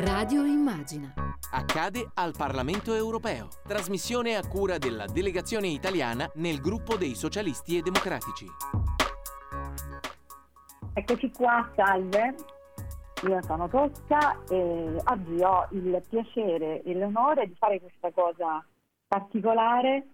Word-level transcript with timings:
Radio 0.00 0.44
Immagina. 0.44 1.12
Accade 1.50 2.08
al 2.14 2.32
Parlamento 2.36 2.94
europeo. 2.94 3.48
Trasmissione 3.66 4.36
a 4.36 4.46
cura 4.46 4.78
della 4.78 5.06
delegazione 5.06 5.66
italiana 5.66 6.30
nel 6.36 6.60
gruppo 6.60 6.94
dei 6.94 7.16
socialisti 7.16 7.76
e 7.76 7.82
democratici. 7.82 8.46
Eccoci 10.92 11.32
qua, 11.32 11.68
salve. 11.74 12.34
Io 13.24 13.42
sono 13.42 13.68
Tosca 13.68 14.40
e 14.48 15.02
oggi 15.04 15.42
ho 15.42 15.66
il 15.72 16.00
piacere 16.08 16.82
e 16.84 16.94
l'onore 16.94 17.48
di 17.48 17.56
fare 17.58 17.80
questa 17.80 18.12
cosa 18.12 18.64
particolare, 19.08 20.06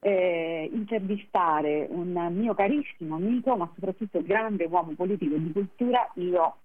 eh, 0.00 0.68
intervistare 0.72 1.86
un 1.88 2.10
mio 2.32 2.54
carissimo 2.54 3.14
amico, 3.14 3.56
ma 3.56 3.70
soprattutto 3.72 4.20
grande 4.20 4.64
uomo 4.64 4.94
politico 4.96 5.36
di 5.36 5.52
cultura. 5.52 6.10
Io 6.14 6.56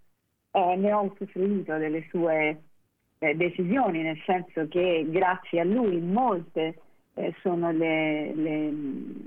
eh, 0.54 0.76
ne 0.76 0.94
ho 0.94 1.12
usufruito 1.12 1.78
delle 1.78 2.06
sue 2.10 2.62
eh, 3.18 3.36
decisioni, 3.36 4.04
nel 4.04 4.21
senso 4.24 4.68
che 4.68 5.06
grazie 5.10 5.61
a 5.61 5.64
lui 5.64 6.00
molte 6.00 6.80
eh, 7.16 7.34
sono 7.42 7.71
le, 7.71 8.34
le, 8.36 8.74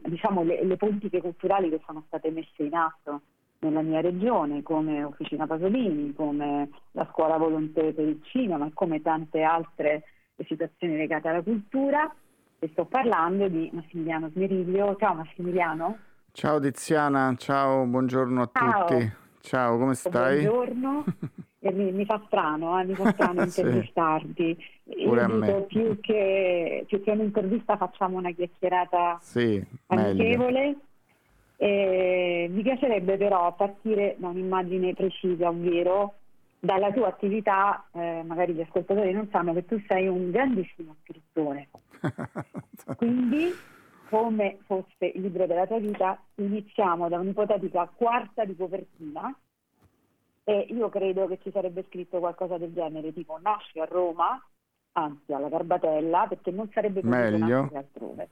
diciamo, 0.04 0.44
le, 0.44 0.64
le 0.64 0.76
politiche 0.76 1.20
culturali 1.20 1.68
che 1.68 1.80
sono 1.84 2.04
state 2.06 2.30
messe 2.30 2.62
in 2.62 2.74
atto 2.74 3.22
nella 3.58 3.82
mia 3.82 4.00
regione, 4.00 4.62
come 4.62 5.02
Officina 5.02 5.46
Pasolini, 5.46 6.14
come 6.14 6.68
la 6.92 7.08
Scuola 7.10 7.38
Volontè 7.38 7.92
per 7.92 8.06
il 8.06 8.20
Cinema 8.22 8.66
e 8.66 8.70
come 8.72 9.02
tante 9.02 9.42
altre 9.42 10.04
situazioni 10.46 10.96
legate 10.96 11.28
alla 11.28 11.42
cultura. 11.42 12.14
E 12.58 12.68
sto 12.72 12.84
parlando 12.84 13.48
di 13.48 13.68
Massimiliano 13.72 14.30
Smeriglio. 14.30 14.94
Ciao 14.96 15.14
Massimiliano. 15.14 15.98
Ciao 16.32 16.60
Tiziana, 16.60 17.34
ciao, 17.36 17.84
buongiorno 17.84 18.42
a 18.42 18.50
Ciao. 18.52 18.84
tutti. 18.84 19.24
Ciao, 19.46 19.78
come 19.78 19.94
stai? 19.94 20.40
Buongiorno. 20.42 21.04
Mi, 21.66 21.90
mi 21.92 22.04
fa 22.04 22.20
strano, 22.26 22.78
eh, 22.80 22.84
mi 22.84 22.94
fa 22.94 23.10
strano 23.12 23.42
Sì. 23.46 23.60
intervistarti. 23.60 24.56
Pure 25.04 25.22
a 25.22 25.28
Io 25.28 25.36
me. 25.36 25.46
dico 25.46 25.62
più 25.66 26.00
che, 26.00 26.84
più 26.86 27.02
che 27.02 27.10
un'intervista 27.12 27.76
facciamo 27.76 28.18
una 28.18 28.30
chiacchierata 28.32 29.18
Sì, 29.20 29.64
amichevole. 29.86 30.76
E 31.56 32.48
mi 32.50 32.62
piacerebbe 32.62 33.16
però 33.16 33.54
partire 33.54 34.16
da 34.18 34.28
un'immagine 34.28 34.94
precisa, 34.94 35.48
ovvero 35.48 36.14
dalla 36.58 36.92
tua 36.92 37.06
attività, 37.08 37.86
eh, 37.92 38.22
magari 38.26 38.52
gli 38.52 38.60
ascoltatori 38.60 39.12
non 39.12 39.28
sanno 39.30 39.54
che 39.54 39.64
tu 39.64 39.80
sei 39.86 40.06
un 40.08 40.30
grandissimo 40.32 40.96
scrittore, 41.02 41.68
quindi 42.96 43.54
come 44.08 44.58
fosse 44.66 45.06
il 45.06 45.20
libro 45.20 45.46
della 45.46 45.66
tua 45.66 45.78
vita 45.78 46.20
iniziamo 46.36 47.08
da 47.08 47.18
un'ipotetica 47.18 47.90
quarta 47.94 48.44
di 48.44 48.56
copertina 48.56 49.34
e 50.44 50.66
io 50.70 50.88
credo 50.88 51.26
che 51.26 51.40
ci 51.42 51.50
sarebbe 51.50 51.84
scritto 51.88 52.20
qualcosa 52.20 52.56
del 52.56 52.72
genere, 52.72 53.12
tipo 53.12 53.36
nasce 53.42 53.80
a 53.80 53.84
Roma, 53.84 54.40
anzi 54.92 55.32
alla 55.32 55.48
Garbatella, 55.48 56.26
perché 56.28 56.52
non 56.52 56.70
sarebbe 56.72 57.00
potuto 57.00 57.36
nascere 57.36 57.76
altrove. 57.76 58.28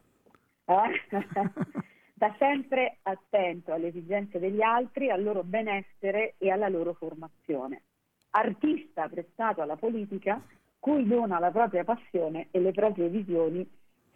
Eh? 0.65 1.11
da 2.15 2.33
sempre 2.39 2.99
attento 3.03 3.73
alle 3.73 3.89
esigenze 3.89 4.39
degli 4.39 4.63
altri, 4.63 5.11
al 5.11 5.25
loro 5.25 5.43
benessere 5.43 6.37
e 6.39 6.51
alla 6.51 6.69
loro 6.69 6.95
formazione. 6.95 7.83
Artista 8.31 9.09
prestato 9.09 9.61
alla 9.61 9.77
politica, 9.77 10.41
cui 10.79 11.07
dona 11.09 11.41
la 11.41 11.51
propria 11.51 11.83
passione 11.83 12.47
e 12.53 12.61
le 12.61 12.71
proprie 12.71 13.09
visioni, 13.09 13.69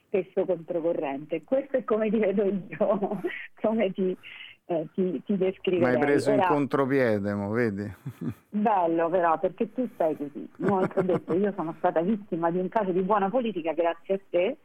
spesso 0.08 0.44
controcorrente. 0.44 1.44
Questo 1.44 1.76
è 1.76 1.84
come 1.84 2.10
ti 2.10 2.18
vedo 2.18 2.44
io, 2.44 3.20
come 3.60 3.92
ti, 3.92 4.16
eh, 4.66 4.86
ti, 4.94 5.22
ti 5.24 5.32
Mi 5.32 5.38
descriverei. 5.38 5.94
hai 5.94 6.00
preso 6.00 6.30
in 6.30 6.38
Ora- 6.40 6.48
contropiede, 6.48 7.34
mo, 7.34 7.50
vedi? 7.50 7.94
Bello 8.50 9.08
però, 9.08 9.38
perché 9.38 9.72
tu 9.72 9.88
sei 9.96 10.16
così. 10.16 10.48
Molto 10.56 11.02
detto, 11.02 11.34
io 11.34 11.52
sono 11.54 11.74
stata 11.78 12.00
vittima 12.00 12.50
di 12.50 12.58
un 12.58 12.68
caso 12.68 12.90
di 12.90 13.02
buona 13.02 13.28
politica 13.30 13.72
grazie 13.72 14.14
a 14.14 14.20
te 14.30 14.56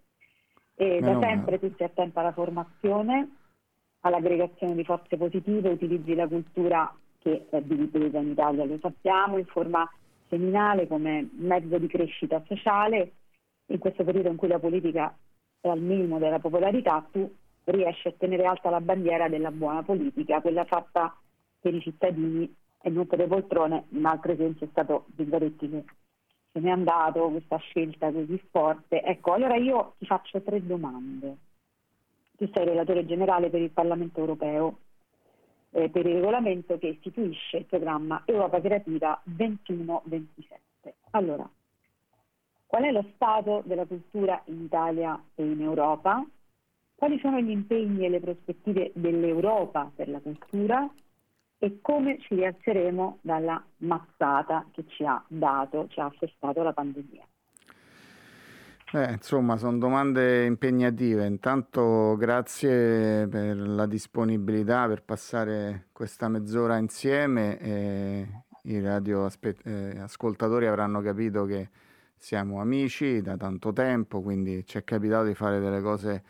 e 0.76 1.00
da 1.00 1.06
Meno 1.08 1.20
male. 1.20 1.34
sempre 1.36 1.60
tu 1.60 1.72
sei 1.78 1.88
attenta 1.88 2.22
alla 2.22 2.32
formazione, 2.32 3.30
all'aggregazione 4.02 4.74
di 4.76 4.84
forze 4.84 5.18
positive, 5.18 5.70
utilizzi 5.70 6.16
la 6.16 6.28
cultura 6.28 6.92
che 7.20 7.46
è 7.50 7.62
dividita 7.62 8.18
in 8.18 8.32
Italia, 8.32 8.66
lo 8.66 8.78
sappiamo, 8.82 9.38
in 9.38 9.46
forma 9.46 9.90
seminale 10.30 10.88
come 10.88 11.30
mezzo 11.38 11.78
di 11.78 11.88
crescita 11.88 12.42
sociale. 12.48 13.12
In 13.68 13.78
questo 13.80 14.04
periodo 14.04 14.28
in 14.30 14.36
cui 14.36 14.50
la 14.50 14.60
politica 14.60 15.16
è 15.64 15.70
al 15.70 15.80
minimo 15.80 16.20
della 16.20 16.40
popolarità, 16.40 17.08
tu 17.10 17.34
riesci 17.64 18.10
a 18.10 18.14
tenere 18.18 18.44
alta 18.44 18.70
la 18.70 18.82
bandiera 18.82 19.30
della 19.30 19.50
buona 19.50 19.82
politica, 19.82 20.42
quella 20.42 20.66
fatta 20.66 21.16
per 21.62 21.74
i 21.74 21.80
cittadini 21.80 22.54
e 22.82 22.90
non 22.90 23.08
per 23.08 23.20
le 23.20 23.28
poltrone. 23.28 23.86
Un 23.92 24.06
altro 24.06 24.34
esempio 24.34 24.66
è 24.66 24.70
stato 24.70 25.06
Zingaretti 25.16 25.70
che 25.70 25.86
se 26.52 26.60
n'è 26.60 26.70
andato, 26.70 27.30
questa 27.30 27.56
scelta 27.58 28.12
così 28.12 28.38
forte. 28.52 29.02
Ecco, 29.02 29.32
allora 29.32 29.56
io 29.56 29.94
ti 30.00 30.06
faccio 30.06 30.42
tre 30.42 30.64
domande. 30.66 31.38
Tu 32.36 32.50
sei 32.54 32.66
relatore 32.66 33.06
generale 33.06 33.50
per 33.50 33.62
il 33.62 33.72
Parlamento 33.72 34.20
europeo, 34.20 34.80
eh, 35.72 35.90
per 35.90 36.06
il 36.06 36.16
regolamento 36.16 36.78
che 36.78 36.88
istituisce 36.88 37.56
il 37.56 37.66
programma 37.66 38.22
Europa 38.26 38.60
Creativa 38.60 39.20
21-27. 39.24 40.94
Allora, 41.12 41.50
qual 42.74 42.86
è 42.86 42.92
lo 42.92 43.06
stato 43.14 43.62
della 43.68 43.86
cultura 43.86 44.42
in 44.46 44.64
Italia 44.64 45.22
e 45.36 45.46
in 45.46 45.62
Europa? 45.62 46.26
Quali 46.96 47.20
sono 47.20 47.40
gli 47.40 47.52
impegni 47.52 48.04
e 48.04 48.10
le 48.10 48.20
prospettive 48.20 48.92
dell'Europa 48.96 49.92
per 49.96 50.10
la 50.10 50.20
cultura? 50.20 50.92
E 51.60 51.78
come 51.82 52.18
ci 52.22 52.34
rialzeremo 52.34 53.20
dalla 53.22 53.64
mazzata 53.78 54.66
che 54.72 54.86
ci 54.88 55.06
ha 55.06 55.24
dato, 55.28 55.86
ci 55.90 56.00
ha 56.00 56.06
assestato 56.06 56.64
la 56.64 56.74
pandemia? 56.74 57.24
Eh, 58.94 59.12
insomma, 59.12 59.56
sono 59.58 59.78
domande 59.78 60.44
impegnative. 60.46 61.28
Intanto 61.28 62.16
grazie 62.18 63.28
per 63.28 63.56
la 63.56 63.86
disponibilità 63.86 64.88
per 64.88 65.04
passare 65.04 65.90
questa 65.92 66.28
mezz'ora 66.28 66.78
insieme. 66.78 68.42
I 68.64 68.80
radioascoltatori 68.80 70.66
avranno 70.66 71.02
capito 71.02 71.46
che 71.46 71.70
siamo 72.24 72.62
amici 72.62 73.22
da 73.22 73.36
tanto 73.36 73.74
tempo, 73.74 74.22
quindi 74.22 74.66
ci 74.66 74.78
è 74.78 74.86
capitato 74.86 75.26
di 75.26 75.34
fare 75.34 75.60
delle 75.60 75.82
cose 75.82 76.24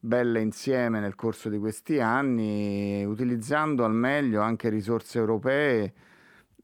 belle 0.00 0.40
insieme 0.40 0.98
nel 0.98 1.14
corso 1.14 1.48
di 1.48 1.58
questi 1.58 2.00
anni, 2.00 3.04
utilizzando 3.04 3.84
al 3.84 3.94
meglio 3.94 4.40
anche 4.40 4.68
risorse 4.68 5.18
europee 5.18 5.92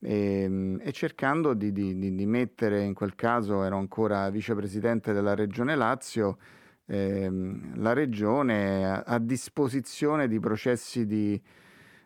e, 0.00 0.76
e 0.80 0.90
cercando 0.92 1.54
di, 1.54 1.70
di- 1.70 1.96
di- 1.96 2.12
di 2.16 2.26
mettere, 2.26 2.82
in 2.82 2.94
quel 2.94 3.14
caso 3.14 3.62
ero 3.62 3.76
ancora 3.76 4.28
vicepresidente 4.28 5.12
della 5.12 5.36
Regione 5.36 5.76
Lazio, 5.76 6.38
ehm, 6.86 7.80
la 7.80 7.92
Regione 7.92 8.90
a, 8.90 9.02
a 9.06 9.18
disposizione 9.20 10.26
di 10.26 10.40
processi 10.40 11.06
di, 11.06 11.40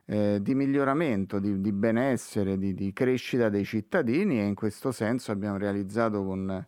eh, 0.07 0.39
di 0.43 0.55
miglioramento, 0.55 1.39
di, 1.39 1.61
di 1.61 1.73
benessere, 1.73 2.59
di, 2.59 2.75
di 2.75 2.93
crescita 2.93 3.49
dei 3.49 3.65
cittadini 3.65 4.41
e 4.41 4.45
in 4.45 4.55
questo 4.55 4.91
senso 4.93 5.31
abbiamo 5.31 5.59
realizzato 5.59 6.25
con, 6.25 6.67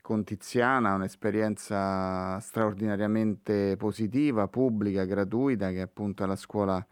con 0.00 0.24
Tiziana 0.24 0.94
un'esperienza 0.94 2.38
straordinariamente 2.40 3.76
positiva, 3.76 4.48
pubblica, 4.48 5.04
gratuita, 5.04 5.70
che 5.70 5.78
è 5.78 5.82
appunto 5.82 6.24
la 6.24 6.36
scuola 6.36 6.84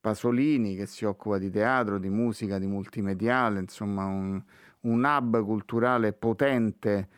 Pasolini, 0.00 0.76
che 0.76 0.86
si 0.86 1.06
occupa 1.06 1.38
di 1.38 1.50
teatro, 1.50 1.98
di 1.98 2.10
musica, 2.10 2.58
di 2.58 2.66
multimediale, 2.66 3.60
insomma 3.60 4.04
un, 4.04 4.42
un 4.80 5.04
hub 5.04 5.42
culturale 5.42 6.12
potente. 6.12 7.08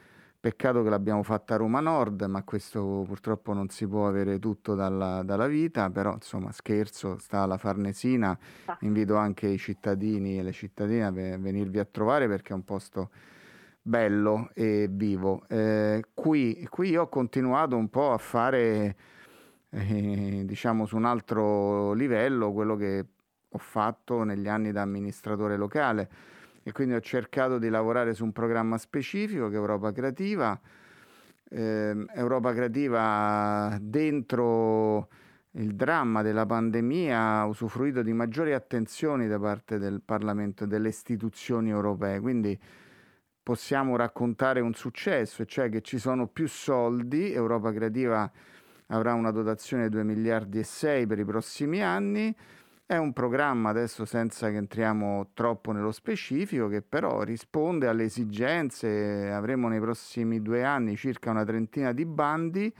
Peccato 0.46 0.84
che 0.84 0.90
l'abbiamo 0.90 1.24
fatta 1.24 1.54
a 1.54 1.56
Roma 1.56 1.80
Nord, 1.80 2.22
ma 2.22 2.44
questo 2.44 3.02
purtroppo 3.04 3.52
non 3.52 3.68
si 3.68 3.84
può 3.84 4.06
avere 4.06 4.38
tutto 4.38 4.76
dalla, 4.76 5.24
dalla 5.24 5.48
vita, 5.48 5.90
però 5.90 6.12
insomma 6.12 6.52
scherzo, 6.52 7.18
sta 7.18 7.40
alla 7.40 7.58
Farnesina, 7.58 8.38
invito 8.82 9.16
anche 9.16 9.48
i 9.48 9.58
cittadini 9.58 10.38
e 10.38 10.44
le 10.44 10.52
cittadine 10.52 11.04
a 11.04 11.10
ve- 11.10 11.36
venirvi 11.36 11.80
a 11.80 11.84
trovare 11.84 12.28
perché 12.28 12.52
è 12.52 12.54
un 12.54 12.62
posto 12.62 13.10
bello 13.82 14.50
e 14.54 14.86
vivo. 14.88 15.42
Eh, 15.48 16.04
qui, 16.14 16.64
qui 16.70 16.96
ho 16.96 17.08
continuato 17.08 17.76
un 17.76 17.88
po' 17.88 18.12
a 18.12 18.18
fare, 18.18 18.96
eh, 19.68 20.42
diciamo, 20.44 20.86
su 20.86 20.94
un 20.94 21.06
altro 21.06 21.92
livello 21.92 22.52
quello 22.52 22.76
che 22.76 23.04
ho 23.48 23.58
fatto 23.58 24.22
negli 24.22 24.46
anni 24.46 24.70
da 24.70 24.82
amministratore 24.82 25.56
locale 25.56 26.08
e 26.66 26.72
quindi 26.72 26.94
ho 26.94 27.00
cercato 27.00 27.58
di 27.58 27.68
lavorare 27.68 28.12
su 28.12 28.24
un 28.24 28.32
programma 28.32 28.76
specifico 28.76 29.48
che 29.48 29.54
è 29.54 29.58
Europa 29.58 29.92
Creativa. 29.92 30.60
Ehm, 31.50 32.10
Europa 32.12 32.52
Creativa 32.52 33.78
dentro 33.80 35.08
il 35.52 35.76
dramma 35.76 36.22
della 36.22 36.44
pandemia 36.44 37.20
ha 37.20 37.46
usufruito 37.46 38.02
di 38.02 38.12
maggiori 38.12 38.52
attenzioni 38.52 39.28
da 39.28 39.38
parte 39.38 39.78
del 39.78 40.02
Parlamento 40.04 40.64
e 40.64 40.66
delle 40.66 40.88
istituzioni 40.88 41.70
europee, 41.70 42.18
quindi 42.18 42.58
possiamo 43.40 43.94
raccontare 43.94 44.58
un 44.58 44.74
successo, 44.74 45.44
cioè 45.44 45.68
che 45.68 45.82
ci 45.82 45.98
sono 45.98 46.26
più 46.26 46.48
soldi, 46.48 47.32
Europa 47.32 47.72
Creativa 47.72 48.28
avrà 48.88 49.14
una 49.14 49.30
dotazione 49.30 49.84
di 49.84 49.90
2 49.90 50.02
miliardi 50.02 50.58
e 50.58 50.64
6 50.64 51.06
per 51.06 51.20
i 51.20 51.24
prossimi 51.24 51.80
anni 51.80 52.36
È 52.88 52.96
un 52.96 53.12
programma, 53.12 53.70
adesso 53.70 54.04
senza 54.04 54.48
che 54.48 54.58
entriamo 54.58 55.30
troppo 55.34 55.72
nello 55.72 55.90
specifico, 55.90 56.68
che 56.68 56.82
però 56.82 57.24
risponde 57.24 57.88
alle 57.88 58.04
esigenze. 58.04 59.28
Avremo 59.28 59.66
nei 59.66 59.80
prossimi 59.80 60.40
due 60.40 60.62
anni 60.62 60.94
circa 60.94 61.30
una 61.30 61.42
trentina 61.42 61.90
di 61.90 62.04
bandi 62.04 62.72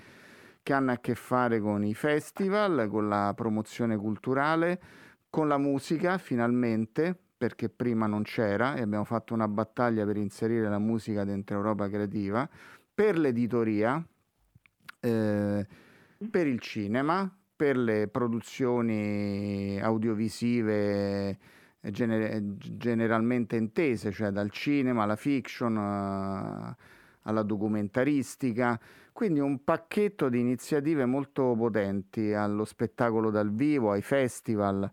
che 0.62 0.72
hanno 0.72 0.92
a 0.92 0.98
che 0.98 1.16
fare 1.16 1.58
con 1.58 1.82
i 1.82 1.92
festival, 1.92 2.86
con 2.88 3.08
la 3.08 3.32
promozione 3.34 3.96
culturale, 3.96 4.80
con 5.28 5.48
la 5.48 5.58
musica 5.58 6.18
finalmente, 6.18 7.18
perché 7.36 7.68
prima 7.68 8.06
non 8.06 8.22
c'era 8.22 8.76
e 8.76 8.82
abbiamo 8.82 9.04
fatto 9.04 9.34
una 9.34 9.48
battaglia 9.48 10.04
per 10.04 10.18
inserire 10.18 10.68
la 10.68 10.78
musica 10.78 11.24
dentro 11.24 11.56
Europa 11.56 11.88
Creativa, 11.88 12.48
per 12.94 13.18
l'editoria, 13.18 14.00
eh, 15.00 15.66
per 16.30 16.46
il 16.46 16.60
cinema, 16.60 17.28
per 17.56 17.76
le 17.76 18.08
produzioni 18.08 19.80
audiovisive 19.80 21.38
gener- 21.80 22.42
generalmente 22.58 23.56
intese, 23.56 24.12
cioè 24.12 24.30
dal 24.30 24.50
cinema 24.50 25.04
alla 25.04 25.16
fiction, 25.16 25.76
alla 25.78 27.42
documentaristica, 27.42 28.78
quindi 29.12 29.40
un 29.40 29.64
pacchetto 29.64 30.28
di 30.28 30.38
iniziative 30.38 31.06
molto 31.06 31.54
potenti 31.56 32.34
allo 32.34 32.64
spettacolo 32.64 33.30
dal 33.30 33.50
vivo, 33.50 33.92
ai 33.92 34.02
festival 34.02 34.90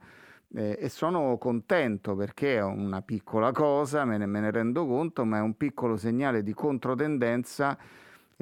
eh, 0.55 0.77
e 0.79 0.89
sono 0.89 1.37
contento 1.37 2.15
perché 2.15 2.55
è 2.57 2.63
una 2.63 3.01
piccola 3.01 3.51
cosa, 3.51 4.05
me 4.05 4.17
ne, 4.17 4.25
me 4.25 4.39
ne 4.39 4.51
rendo 4.51 4.85
conto, 4.85 5.25
ma 5.25 5.37
è 5.37 5.41
un 5.41 5.57
piccolo 5.57 5.97
segnale 5.97 6.43
di 6.43 6.53
controtendenza 6.53 7.77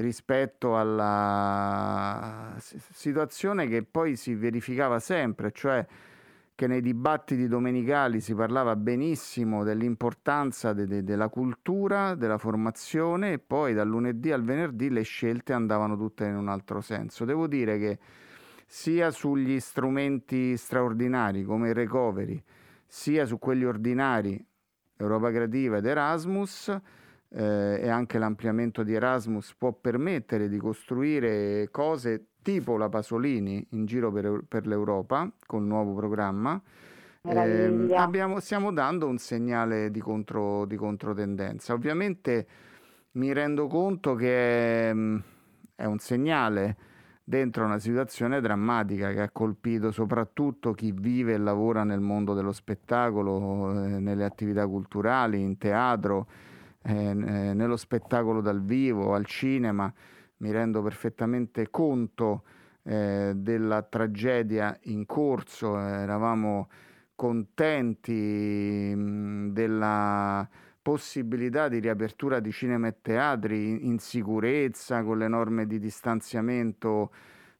rispetto 0.01 0.77
alla 0.77 2.55
situazione 2.59 3.67
che 3.67 3.83
poi 3.83 4.15
si 4.15 4.35
verificava 4.35 4.99
sempre, 4.99 5.51
cioè 5.51 5.85
che 6.53 6.67
nei 6.67 6.81
dibattiti 6.81 7.47
domenicali 7.47 8.19
si 8.19 8.35
parlava 8.35 8.75
benissimo 8.75 9.63
dell'importanza 9.63 10.73
de- 10.73 10.85
de- 10.85 11.03
della 11.03 11.27
cultura, 11.29 12.13
della 12.13 12.37
formazione 12.37 13.33
e 13.33 13.39
poi 13.39 13.73
dal 13.73 13.87
lunedì 13.87 14.31
al 14.31 14.43
venerdì 14.43 14.89
le 14.89 15.01
scelte 15.01 15.53
andavano 15.53 15.97
tutte 15.97 16.25
in 16.25 16.35
un 16.35 16.49
altro 16.49 16.81
senso. 16.81 17.25
Devo 17.25 17.47
dire 17.47 17.79
che 17.79 17.99
sia 18.67 19.09
sugli 19.09 19.59
strumenti 19.59 20.55
straordinari 20.55 21.43
come 21.43 21.69
il 21.69 21.73
recovery, 21.73 22.41
sia 22.85 23.25
su 23.25 23.39
quelli 23.39 23.65
ordinari, 23.65 24.45
Europa 24.97 25.31
Creativa 25.31 25.77
ed 25.77 25.85
Erasmus, 25.85 26.79
eh, 27.33 27.79
e 27.81 27.89
anche 27.89 28.17
l'ampliamento 28.17 28.83
di 28.83 28.93
Erasmus 28.93 29.55
può 29.57 29.71
permettere 29.71 30.49
di 30.49 30.57
costruire 30.57 31.69
cose 31.71 32.27
tipo 32.41 32.77
la 32.77 32.89
Pasolini 32.89 33.65
in 33.71 33.85
giro 33.85 34.11
per, 34.11 34.43
per 34.47 34.67
l'Europa 34.67 35.31
con 35.45 35.61
il 35.61 35.67
nuovo 35.67 35.93
programma. 35.93 36.61
Eh, 37.23 37.93
abbiamo, 37.93 38.39
stiamo 38.39 38.73
dando 38.73 39.07
un 39.07 39.19
segnale 39.19 39.91
di, 39.91 39.99
contro, 39.99 40.65
di, 40.65 40.75
controtendenza. 40.75 41.73
Ovviamente 41.73 42.47
mi 43.11 43.31
rendo 43.31 43.67
conto 43.67 44.15
che 44.15 44.89
è, 44.89 44.93
mm, 44.93 45.17
è 45.75 45.85
un 45.85 45.99
segnale 45.99 46.77
dentro 47.23 47.63
una 47.63 47.77
situazione 47.77 48.41
drammatica 48.41 49.11
che 49.13 49.21
ha 49.21 49.29
colpito 49.29 49.91
soprattutto 49.91 50.73
chi 50.73 50.91
vive 50.91 51.33
e 51.33 51.37
lavora 51.37 51.83
nel 51.83 52.01
mondo 52.01 52.33
dello 52.33 52.51
spettacolo, 52.51 53.71
eh, 53.71 53.99
nelle 53.99 54.25
attività 54.25 54.65
culturali, 54.65 55.39
in 55.39 55.57
teatro, 55.59 56.27
eh, 56.83 56.93
eh 56.93 57.13
nello 57.13 57.77
spettacolo 57.77 58.41
dal 58.41 58.61
vivo, 58.63 59.13
al 59.13 59.25
cinema 59.25 59.93
mi 60.37 60.51
rendo 60.51 60.81
perfettamente 60.81 61.69
conto 61.69 62.43
eh, 62.83 63.33
della 63.35 63.83
tragedia 63.83 64.77
in 64.83 65.05
corso, 65.05 65.77
eravamo 65.77 66.67
contenti 67.15 68.93
mh, 68.95 69.51
della 69.51 70.47
possibilità 70.81 71.67
di 71.67 71.77
riapertura 71.77 72.39
di 72.39 72.51
cinema 72.51 72.87
e 72.87 72.95
teatri 73.01 73.69
in, 73.69 73.79
in 73.81 73.99
sicurezza, 73.99 75.03
con 75.03 75.19
le 75.19 75.27
norme 75.27 75.67
di 75.67 75.77
distanziamento, 75.77 77.11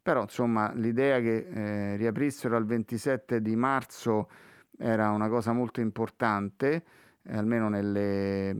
però 0.02 0.24
insomma 0.24 0.72
l'idea 0.74 1.20
che 1.20 1.48
eh, 1.54 1.96
riaprissero 1.98 2.56
al 2.56 2.66
27 2.66 3.42
di 3.42 3.56
marzo 3.56 4.28
era 4.76 5.12
una 5.12 5.30
cosa 5.30 5.54
molto 5.54 5.80
importante 5.80 6.84
eh, 7.24 7.38
almeno 7.38 7.70
nelle 7.70 8.56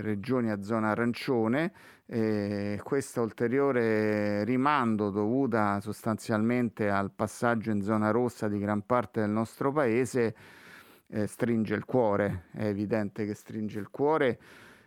regioni 0.00 0.50
a 0.50 0.62
zona 0.62 0.90
arancione, 0.90 1.72
e 2.06 2.80
questo 2.84 3.22
ulteriore 3.22 4.44
rimando 4.44 5.10
dovuta 5.10 5.80
sostanzialmente 5.80 6.88
al 6.88 7.10
passaggio 7.10 7.70
in 7.70 7.82
zona 7.82 8.10
rossa 8.10 8.48
di 8.48 8.58
gran 8.58 8.82
parte 8.86 9.20
del 9.20 9.30
nostro 9.30 9.72
paese 9.72 10.34
eh, 11.08 11.26
stringe 11.26 11.74
il 11.74 11.84
cuore, 11.84 12.44
è 12.52 12.66
evidente 12.66 13.26
che 13.26 13.34
stringe 13.34 13.78
il 13.78 13.90
cuore 13.90 14.38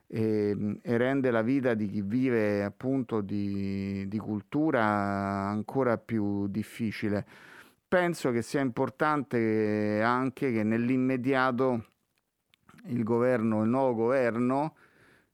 e, 0.08 0.80
e, 0.82 0.98
rende 0.98 1.30
la 1.32 1.42
vita 1.42 1.74
di 1.74 1.88
chi 1.88 2.02
vive 2.02 2.64
appunto 2.64 3.22
di, 3.22 4.08
di 4.08 4.18
cultura 4.18 4.84
ancora 4.84 5.98
più 5.98 6.48
difficile. 6.48 7.26
Penso 7.88 8.32
che 8.32 8.42
sia 8.42 8.62
importante 8.62 10.02
anche 10.04 10.52
che 10.52 10.64
nell'immediato 10.64 11.86
il 12.86 13.04
governo, 13.04 13.64
il 13.64 13.70
nuovo 13.70 13.96
governo, 13.96 14.76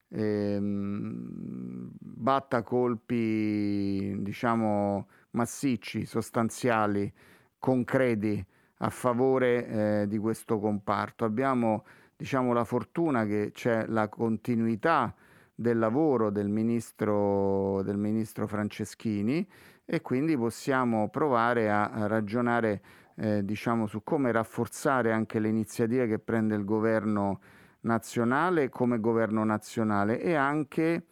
ehm, 0.09 1.89
batta 2.00 2.63
colpi, 2.63 4.15
diciamo, 4.21 5.07
massicci, 5.31 6.06
sostanziali, 6.06 7.12
concreti 7.59 8.45
a 8.80 8.89
favore 8.89 9.68
eh, 9.68 10.07
di 10.07 10.18
questo 10.18 10.59
comparto. 10.59 11.25
Abbiamo, 11.25 11.86
diciamo, 12.15 12.53
la 12.53 12.63
fortuna 12.63 13.25
che 13.25 13.51
c'è 13.53 13.86
la 13.88 14.07
continuità 14.09 15.13
del 15.53 15.77
lavoro 15.77 16.30
del 16.30 16.50
ministro, 16.50 17.81
del 17.83 17.98
ministro 17.98 18.45
Franceschini 18.45 19.48
e 19.86 20.01
quindi 20.01 20.36
possiamo 20.36 21.09
provare 21.09 21.69
a, 21.69 21.89
a 21.89 22.07
ragionare 22.07 22.81
eh, 23.15 23.44
diciamo, 23.44 23.88
su 23.88 24.03
come 24.03 24.31
rafforzare 24.31 25.12
anche 25.12 25.39
le 25.39 25.47
iniziative 25.47 26.07
che 26.07 26.19
prende 26.19 26.56
il 26.56 26.65
governo 26.65 27.39
nazionale 27.81 28.69
come 28.69 29.00
governo 29.00 29.44
nazionale 29.44 30.19
e 30.19 30.35
anche, 30.35 31.06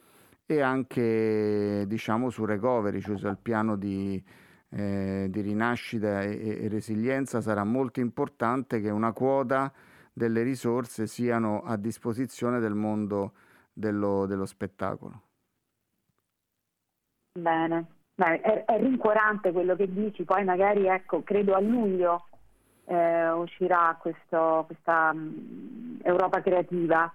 e 0.46 0.62
anche 0.62 1.86
diciamo, 1.88 2.30
su 2.30 2.46
recovery, 2.46 3.00
cioè 3.00 3.18
sul 3.18 3.38
piano 3.42 3.76
di, 3.76 4.22
eh, 4.70 5.28
di 5.30 5.42
rinascita 5.42 6.24
e, 6.24 6.64
e, 6.64 6.68
resilienza 6.68 7.42
sarà 7.42 7.64
molto 7.64 8.00
importante 8.00 8.82
che 8.82 8.90
una 8.90 9.14
quota 9.14 9.72
delle 10.12 10.44
risorse 10.44 11.08
siano 11.08 11.64
a 11.64 11.78
disposizione 11.78 12.60
del 12.60 12.76
mondo 12.76 13.34
dello, 13.72 14.26
dello 14.26 14.46
spettacolo. 14.46 15.22
Bene. 17.40 18.03
Beh, 18.16 18.42
è, 18.42 18.66
è, 18.66 18.80
rincuorante 18.80 19.52
quello 19.52 19.76
che 19.76 19.92
dici, 19.92 20.24
poi 20.24 20.44
magari 20.44 20.88
ecco, 20.88 21.24
credo 21.24 21.56
a 21.56 21.60
luglio 21.60 22.28
eh, 22.86 23.32
uscirà 23.32 23.98
questo, 24.00 24.64
questa 24.68 25.10
um, 25.14 26.00
Europa 26.04 26.42
creativa, 26.42 27.12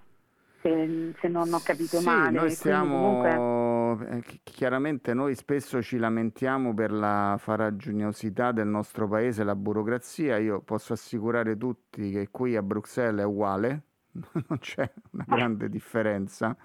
se, 0.60 1.14
se, 1.20 1.28
non 1.28 1.52
ho 1.52 1.60
capito 1.62 1.98
sì, 1.98 2.04
male. 2.04 2.30
Noi 2.30 2.50
stiamo, 2.50 2.96
comunque... 2.96 4.16
Eh, 4.16 4.40
chiaramente 4.42 5.14
noi 5.14 5.36
spesso 5.36 5.80
ci 5.82 5.98
lamentiamo 5.98 6.74
per 6.74 6.90
la 6.90 7.36
faragginosità 7.38 8.50
del 8.50 8.66
nostro 8.66 9.06
paese, 9.06 9.44
la 9.44 9.54
burocrazia, 9.54 10.36
io 10.38 10.60
posso 10.62 10.94
assicurare 10.94 11.56
tutti 11.56 12.10
che 12.10 12.28
qui 12.30 12.56
a 12.56 12.62
Bruxelles 12.62 13.22
è 13.22 13.26
uguale, 13.26 13.82
non 14.48 14.58
c'è 14.58 14.90
una 15.12 15.24
grande 15.30 15.68
differenza 15.68 16.56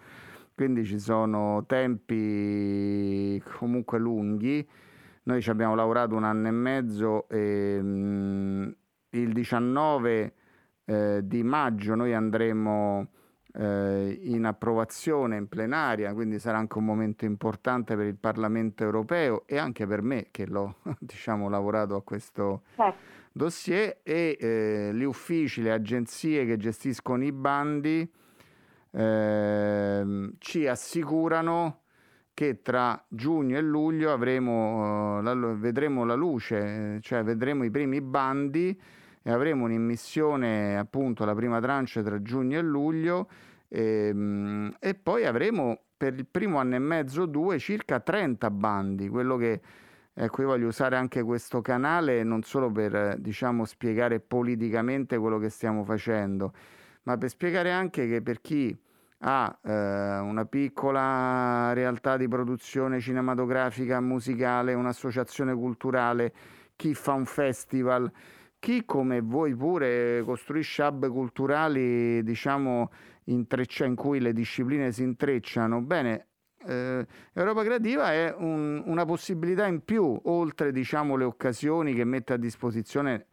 quindi 0.55 0.85
ci 0.85 0.99
sono 0.99 1.65
tempi 1.65 3.41
comunque 3.57 3.99
lunghi. 3.99 4.67
Noi 5.23 5.41
ci 5.41 5.49
abbiamo 5.49 5.75
lavorato 5.75 6.15
un 6.15 6.23
anno 6.23 6.47
e 6.47 6.51
mezzo 6.51 7.27
e 7.29 7.81
mh, 7.81 7.87
mm, 7.87 8.71
il 9.11 9.31
19 9.31 10.33
eh, 10.85 11.21
di 11.23 11.43
maggio 11.43 11.95
noi 11.95 12.13
andremo 12.13 13.07
eh, 13.53 14.19
in 14.23 14.45
approvazione 14.45 15.37
in 15.37 15.47
plenaria, 15.47 16.13
quindi 16.13 16.39
sarà 16.39 16.57
anche 16.57 16.77
un 16.77 16.85
momento 16.85 17.25
importante 17.25 17.95
per 17.95 18.05
il 18.05 18.17
Parlamento 18.17 18.83
europeo 18.83 19.43
e 19.45 19.57
anche 19.57 19.85
per 19.85 20.01
me 20.01 20.27
che 20.31 20.45
l'ho 20.45 20.77
diciamo, 20.99 21.49
lavorato 21.49 21.95
a 21.95 22.03
questo 22.03 22.63
certo. 22.75 22.99
dossier 23.31 23.99
e 24.03 24.37
eh, 24.39 24.91
gli 24.93 25.03
uffici, 25.03 25.61
le 25.61 25.71
agenzie 25.71 26.45
che 26.45 26.57
gestiscono 26.57 27.23
i 27.23 27.31
bandi 27.31 28.11
eh, 28.93 30.31
ci 30.37 30.67
assicurano 30.67 31.81
che 32.33 32.61
tra 32.61 33.03
giugno 33.07 33.57
e 33.57 33.61
luglio 33.61 34.11
avremo, 34.11 35.17
uh, 35.19 35.21
la, 35.21 35.33
vedremo 35.53 36.03
la 36.03 36.15
luce, 36.15 36.99
cioè 37.01 37.23
vedremo 37.23 37.63
i 37.63 37.69
primi 37.69 38.01
bandi 38.01 38.79
e 39.21 39.31
avremo 39.31 39.65
un'immissione 39.65 40.77
appunto 40.77 41.25
la 41.25 41.35
prima 41.35 41.59
tranche 41.59 42.01
tra 42.01 42.21
giugno 42.21 42.57
e 42.57 42.61
luglio 42.61 43.29
e, 43.67 44.07
ehm, 44.07 44.75
e 44.79 44.93
poi 44.95 45.25
avremo 45.25 45.79
per 45.95 46.15
il 46.15 46.25
primo 46.25 46.57
anno 46.57 46.75
e 46.75 46.79
mezzo, 46.79 47.25
due, 47.25 47.59
circa 47.59 47.99
30 47.99 48.49
bandi, 48.51 49.09
quello 49.09 49.37
che 49.37 49.61
Ecco, 50.15 50.43
io 50.43 50.47
voglio 50.49 50.67
usare 50.67 50.95
anche 50.95 51.23
questo 51.23 51.61
canale 51.61 52.21
non 52.21 52.43
solo 52.43 52.71
per, 52.71 53.15
diciamo, 53.17 53.65
spiegare 53.65 54.19
politicamente 54.19 55.17
quello 55.17 55.39
che 55.39 55.49
stiamo 55.49 55.83
facendo, 55.83 56.53
ma 57.03 57.17
per 57.17 57.29
spiegare 57.29 57.71
anche 57.71 58.07
che 58.07 58.21
per 58.21 58.41
chi 58.41 58.77
ha 59.25 59.57
eh, 59.63 59.71
una 60.19 60.45
piccola 60.45 61.71
realtà 61.73 62.17
di 62.17 62.27
produzione 62.27 62.99
cinematografica, 62.99 64.01
musicale, 64.01 64.73
un'associazione 64.73 65.53
culturale, 65.53 66.33
chi 66.75 66.93
fa 66.93 67.13
un 67.13 67.25
festival, 67.25 68.11
chi 68.59 68.85
come 68.85 69.21
voi 69.21 69.55
pure 69.55 70.21
costruisce 70.25 70.83
hub 70.83 71.09
culturali, 71.09 72.23
diciamo, 72.23 72.91
intreccia, 73.25 73.85
in 73.85 73.95
cui 73.95 74.19
le 74.19 74.33
discipline 74.33 74.91
si 74.91 75.03
intrecciano, 75.03 75.81
bene, 75.81 76.27
eh, 76.65 77.05
Europa 77.33 77.63
Creativa 77.63 78.11
è 78.11 78.33
un, 78.37 78.81
una 78.85 79.05
possibilità 79.05 79.65
in 79.67 79.83
più, 79.83 80.19
oltre 80.23 80.71
diciamo, 80.71 81.15
le 81.15 81.25
occasioni 81.25 81.93
che 81.93 82.03
mette 82.03 82.33
a 82.33 82.37
disposizione, 82.37 83.27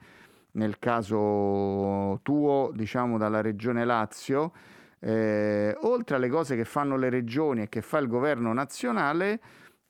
nel 0.53 0.79
caso 0.79 2.21
tuo, 2.23 2.71
diciamo, 2.75 3.19
dalla 3.19 3.41
Regione 3.41 3.85
Lazio, 3.85 4.53
eh, 5.01 5.77
oltre 5.83 6.17
alle 6.17 6.29
cose 6.29 6.57
che 6.57 6.65
fanno 6.65 6.97
le 6.97 7.09
regioni 7.09 7.63
e 7.63 7.69
che 7.69 7.83
fa 7.83 7.99
il 7.99 8.09
governo 8.09 8.53
nazionale, 8.53 9.41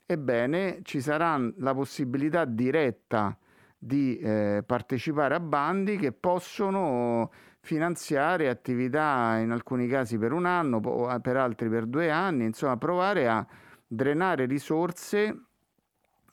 ebbene 0.07 0.81
ci 0.83 1.01
sarà 1.01 1.39
la 1.59 1.75
possibilità 1.75 2.45
diretta 2.45 3.37
di 3.77 4.19
eh, 4.19 4.63
partecipare 4.65 5.35
a 5.35 5.41
bandi 5.41 5.97
che 5.97 6.13
possono 6.13 7.31
finanziare 7.61 8.49
attività 8.49 9.39
in 9.39 9.51
alcuni 9.51 9.87
casi 9.87 10.19
per 10.19 10.33
un 10.33 10.47
anno, 10.47 10.81
per 11.21 11.37
altri 11.37 11.69
per 11.69 11.87
due 11.87 12.11
anni, 12.11 12.45
insomma 12.45 12.77
provare 12.77 13.29
a 13.29 13.47
drenare 13.87 14.47
risorse 14.47 15.50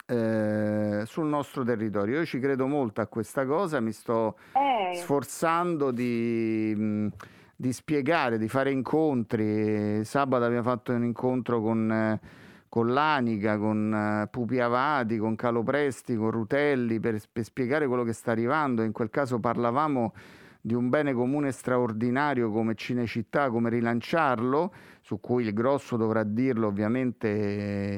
eh, 0.07 1.03
sul 1.05 1.27
nostro 1.27 1.63
territorio. 1.63 2.19
Io 2.19 2.25
ci 2.25 2.39
credo 2.39 2.65
molto 2.65 3.01
a 3.01 3.07
questa 3.07 3.45
cosa, 3.45 3.79
mi 3.79 3.91
sto 3.91 4.37
eh. 4.53 4.95
sforzando 4.95 5.91
di, 5.91 6.73
mh, 6.75 7.07
di, 7.55 7.73
spiegare, 7.73 8.37
di 8.37 8.47
fare 8.47 8.71
incontri. 8.71 10.03
Sabato 10.05 10.45
abbiamo 10.45 10.63
fatto 10.63 10.93
un 10.93 11.03
incontro 11.03 11.61
con... 11.61 11.91
Eh, 11.91 12.45
con 12.69 12.91
l'Anica, 12.91 13.57
con 13.57 14.23
uh, 14.25 14.29
Pupi 14.29 14.59
Avati, 14.59 15.17
con 15.17 15.37
Calopresti, 15.37 16.17
con 16.17 16.31
Rutelli 16.31 16.99
per, 16.99 17.17
per, 17.31 17.45
spiegare 17.45 17.87
quello 17.87 18.03
che 18.03 18.11
sta 18.11 18.31
arrivando. 18.31 18.83
In 18.83 18.91
quel 18.91 19.09
caso 19.09 19.39
parlavamo 19.39 20.13
di 20.61 20.73
un 20.73 20.89
bene 20.89 21.13
comune 21.13 21.53
straordinario 21.53 22.51
come 22.51 22.75
Cinecittà, 22.75 23.49
come 23.49 23.69
rilanciarlo, 23.69 24.73
su 25.01 25.19
cui 25.21 25.45
il 25.45 25.53
grosso 25.53 25.95
dovrà 25.95 26.23
dirlo 26.23 26.67
ovviamente 26.67 27.29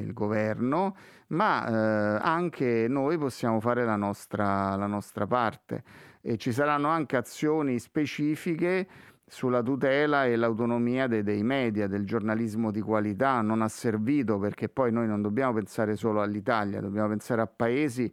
il 0.06 0.14
governo, 0.14 0.96
ma 1.30 1.68
eh, 1.68 2.20
anche 2.22 2.88
noi 2.88 3.18
possiamo 3.18 3.60
fare 3.60 3.86
la 3.86 3.96
nostra, 3.96 4.76
la 4.76 4.88
nostra 4.88 5.28
parte 5.28 5.84
e 6.22 6.38
ci 6.38 6.52
saranno 6.52 6.88
anche 6.88 7.18
azioni 7.18 7.80
specifiche 7.80 8.88
sulla 9.26 9.62
tutela 9.62 10.26
e 10.26 10.36
l'autonomia 10.36 11.08
dei, 11.08 11.22
dei, 11.22 11.44
media, 11.44 11.88
del 11.88 12.06
giornalismo 12.06 12.72
di 12.72 12.82
qualità, 12.82 13.42
non 13.42 13.62
asservito, 13.62 14.40
perché 14.40 14.70
poi 14.70 14.92
noi 14.92 15.08
non 15.08 15.22
dobbiamo 15.22 15.54
pensare 15.54 15.96
solo 15.96 16.22
all'Italia, 16.22 16.82
dobbiamo 16.82 17.10
pensare 17.10 17.42
a 17.42 17.48
paesi 17.48 18.12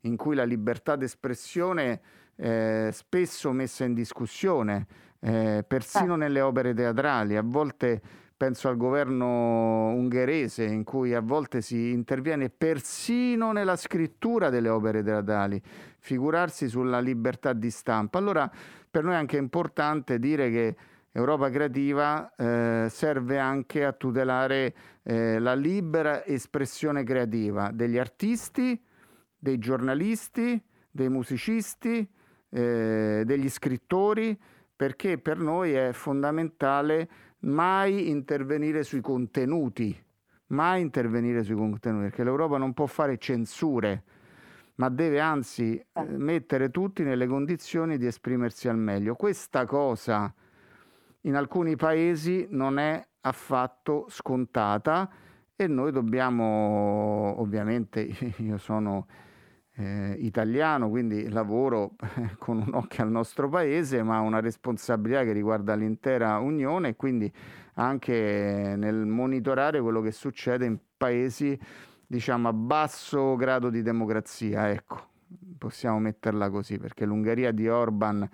in 0.00 0.16
cui 0.16 0.34
la 0.34 0.44
libertà 0.44 0.96
d'espressione 0.96 2.00
eh, 2.34 2.90
spesso 2.92 3.52
messa 3.52 3.84
in 3.84 3.94
discussione, 3.94 4.86
eh, 5.20 5.64
persino 5.66 6.14
eh. 6.14 6.18
nelle 6.18 6.40
opere 6.40 6.74
teatrali. 6.74 7.36
A 7.36 7.42
volte 7.44 8.02
penso 8.36 8.68
al 8.68 8.76
governo 8.76 9.88
ungherese 9.88 10.64
in 10.64 10.84
cui 10.84 11.14
a 11.14 11.20
volte 11.20 11.62
si 11.62 11.92
interviene 11.92 12.50
persino 12.50 13.52
nella 13.52 13.76
scrittura 13.76 14.50
delle 14.50 14.68
opere 14.68 15.02
teatrali, 15.02 15.60
figurarsi 15.98 16.68
sulla 16.68 17.00
libertà 17.00 17.54
di 17.54 17.70
stampa. 17.70 18.18
Allora 18.18 18.50
per 18.90 19.04
noi 19.04 19.14
è 19.14 19.16
anche 19.16 19.38
importante 19.38 20.18
dire 20.18 20.50
che 20.50 20.76
Europa 21.12 21.48
Creativa 21.48 22.34
eh, 22.36 22.88
serve 22.90 23.38
anche 23.38 23.86
a 23.86 23.92
tutelare 23.92 24.74
eh, 25.02 25.38
la 25.38 25.54
libera 25.54 26.26
espressione 26.26 27.04
creativa 27.04 27.70
degli 27.72 27.96
artisti, 27.96 28.78
dei 29.38 29.56
giornalisti, 29.56 30.62
dei 30.90 31.08
musicisti, 31.08 32.06
eh, 32.50 33.22
degli 33.24 33.48
scrittori, 33.48 34.38
perché 34.76 35.16
per 35.16 35.38
noi 35.38 35.72
è 35.72 35.92
fondamentale 35.92 37.08
mai 37.46 38.08
intervenire 38.10 38.82
sui 38.82 39.00
contenuti, 39.00 39.96
mai 40.48 40.80
intervenire 40.80 41.42
sui 41.42 41.54
contenuti, 41.54 42.04
perché 42.04 42.24
l'Europa 42.24 42.58
non 42.58 42.72
può 42.72 42.86
fare 42.86 43.18
censure, 43.18 44.02
ma 44.76 44.88
deve 44.88 45.20
anzi 45.20 45.76
eh, 45.76 46.02
mettere 46.02 46.70
tutti 46.70 47.02
nelle 47.02 47.26
condizioni 47.26 47.98
di 47.98 48.06
esprimersi 48.06 48.68
al 48.68 48.78
meglio. 48.78 49.14
Questa 49.14 49.64
cosa 49.64 50.32
in 51.22 51.34
alcuni 51.34 51.76
paesi 51.76 52.46
non 52.50 52.78
è 52.78 53.04
affatto 53.22 54.06
scontata 54.08 55.10
e 55.56 55.66
noi 55.66 55.90
dobbiamo, 55.90 57.40
ovviamente 57.40 58.00
io 58.38 58.58
sono 58.58 59.06
eh, 59.76 60.16
italiano, 60.18 60.88
quindi 60.88 61.28
lavoro 61.28 61.92
con 62.38 62.62
un 62.66 62.74
occhio 62.74 63.04
al 63.04 63.10
nostro 63.10 63.48
paese, 63.48 64.02
ma 64.02 64.20
una 64.20 64.40
responsabilità 64.40 65.22
che 65.24 65.32
riguarda 65.32 65.74
l'intera 65.74 66.38
Unione 66.38 66.88
e 66.88 66.96
quindi 66.96 67.32
anche 67.74 68.74
nel 68.76 69.04
monitorare 69.04 69.80
quello 69.80 70.00
che 70.00 70.12
succede 70.12 70.64
in 70.64 70.78
paesi 70.96 71.58
diciamo 72.06 72.48
a 72.48 72.52
basso 72.52 73.36
grado 73.36 73.68
di 73.68 73.82
democrazia, 73.82 74.70
ecco, 74.70 75.08
possiamo 75.58 75.98
metterla 75.98 76.48
così, 76.48 76.78
perché 76.78 77.04
l'Ungheria 77.04 77.52
di 77.52 77.68
Orban 77.68 78.28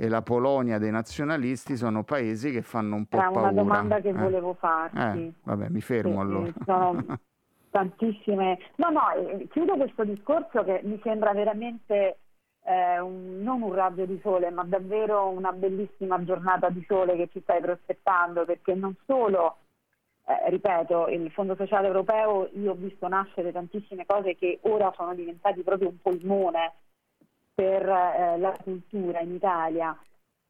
e 0.00 0.08
la 0.08 0.22
Polonia 0.22 0.78
dei 0.78 0.90
nazionalisti 0.90 1.76
sono 1.76 2.04
paesi 2.04 2.50
che 2.50 2.62
fanno 2.62 2.96
un 2.96 3.06
po' 3.06 3.18
Era 3.18 3.30
paura. 3.30 3.48
È 3.48 3.52
una 3.52 3.62
domanda 3.62 4.00
che 4.00 4.08
eh. 4.08 4.12
volevo 4.12 4.54
farti. 4.54 5.26
Eh, 5.26 5.32
vabbè, 5.42 5.68
mi 5.68 5.80
fermo 5.80 6.14
sì, 6.14 6.18
allora. 6.18 6.52
Sono 6.64 7.18
tantissime... 7.70 8.58
No, 8.76 8.90
no, 8.90 9.46
chiudo 9.50 9.76
questo 9.76 10.04
discorso 10.04 10.64
che 10.64 10.80
mi 10.84 11.00
sembra 11.02 11.32
veramente 11.32 12.18
eh, 12.64 12.98
un, 13.00 13.42
non 13.42 13.62
un 13.62 13.72
raggio 13.72 14.04
di 14.04 14.18
sole, 14.22 14.50
ma 14.50 14.64
davvero 14.64 15.28
una 15.28 15.52
bellissima 15.52 16.22
giornata 16.24 16.68
di 16.68 16.84
sole 16.86 17.16
che 17.16 17.28
ci 17.32 17.40
stai 17.40 17.60
prospettando, 17.60 18.44
perché 18.44 18.74
non 18.74 18.94
solo, 19.06 19.58
eh, 20.26 20.50
ripeto, 20.50 21.08
il 21.08 21.30
Fondo 21.30 21.54
Sociale 21.56 21.86
Europeo, 21.86 22.50
io 22.54 22.72
ho 22.72 22.76
visto 22.76 23.08
nascere 23.08 23.52
tantissime 23.52 24.04
cose 24.06 24.36
che 24.36 24.58
ora 24.62 24.92
sono 24.96 25.14
diventati 25.14 25.62
proprio 25.62 25.88
un 25.88 26.00
polmone 26.00 26.74
per 27.54 27.88
eh, 27.88 28.38
la 28.38 28.56
cultura 28.62 29.20
in 29.20 29.34
Italia 29.34 29.96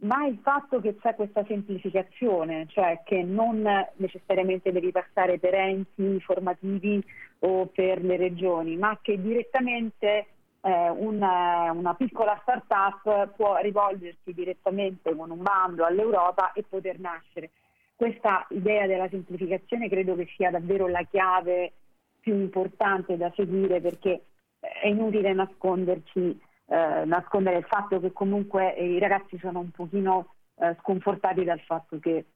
ma 0.00 0.26
il 0.26 0.38
fatto 0.42 0.80
che 0.80 0.96
c'è 0.96 1.14
questa 1.14 1.44
semplificazione, 1.46 2.66
cioè 2.68 3.02
che 3.04 3.22
non 3.22 3.66
necessariamente 3.96 4.70
devi 4.70 4.92
passare 4.92 5.38
per 5.38 5.54
enti 5.54 6.20
formativi 6.20 7.02
o 7.40 7.66
per 7.66 8.02
le 8.02 8.16
regioni, 8.16 8.76
ma 8.76 8.98
che 9.02 9.20
direttamente 9.20 10.26
eh, 10.60 10.90
una, 10.90 11.72
una, 11.72 11.94
piccola 11.94 12.38
start-up 12.42 13.34
può 13.34 13.56
rivolgersi 13.60 14.32
direttamente 14.32 15.14
con 15.16 15.30
un 15.30 15.42
bando 15.42 15.84
all'Europa 15.84 16.52
e 16.52 16.64
poter 16.68 17.00
nascere. 17.00 17.50
Questa 17.96 18.46
idea 18.50 18.86
della 18.86 19.08
semplificazione 19.08 19.88
credo 19.88 20.14
che 20.14 20.28
sia 20.36 20.50
davvero 20.50 20.86
la 20.86 21.02
chiave 21.02 21.72
più 22.20 22.34
importante 22.34 23.16
da 23.16 23.32
seguire 23.34 23.80
perché 23.80 24.22
è 24.60 24.86
inutile 24.86 25.32
nasconderci 25.32 26.40
eh, 26.68 27.04
nascondere 27.06 27.58
il 27.58 27.64
fatto 27.64 27.98
che 27.98 28.12
comunque 28.12 28.70
i 28.72 28.98
ragazzi 28.98 29.38
sono 29.38 29.60
un 29.60 29.70
pochino 29.70 30.34
eh, 30.56 30.76
sconfortati 30.80 31.42
dal 31.42 31.60
fatto 31.60 31.98
che 31.98 32.26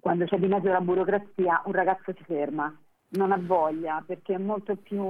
quando 0.00 0.26
c'è 0.26 0.38
di 0.38 0.48
mezzo 0.48 0.68
la 0.68 0.80
burocrazia 0.80 1.62
un 1.64 1.72
ragazzo 1.72 2.12
si 2.14 2.24
ferma, 2.24 2.74
non 3.10 3.32
ha 3.32 3.38
voglia 3.40 4.02
perché 4.06 4.34
è 4.34 4.38
molto 4.38 4.76
più, 4.76 5.02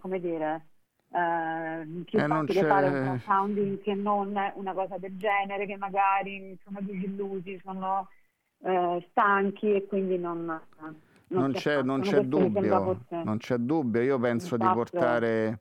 come 0.00 0.18
dire, 0.18 0.66
eh, 1.12 1.86
più 2.04 2.18
eh, 2.18 2.26
facile 2.26 2.66
fare 2.66 2.88
un 2.88 3.02
crowdfunding 3.02 3.80
che 3.80 3.94
non 3.94 4.36
una 4.54 4.72
cosa 4.72 4.98
del 4.98 5.16
genere 5.16 5.66
che 5.66 5.76
magari 5.76 6.58
sono 6.64 6.78
disillusi, 6.80 7.60
sono 7.62 8.08
eh, 8.64 9.06
stanchi 9.10 9.74
e 9.74 9.86
quindi 9.86 10.18
non... 10.18 10.60
Non, 11.32 11.42
non 11.42 11.52
c'è, 11.52 11.80
non 11.84 12.00
c'è 12.00 12.22
dubbio, 12.22 12.98
non 13.08 13.38
c'è 13.38 13.56
dubbio, 13.56 14.00
io 14.00 14.18
penso 14.18 14.56
esatto. 14.56 14.68
di 14.68 14.74
portare 14.74 15.60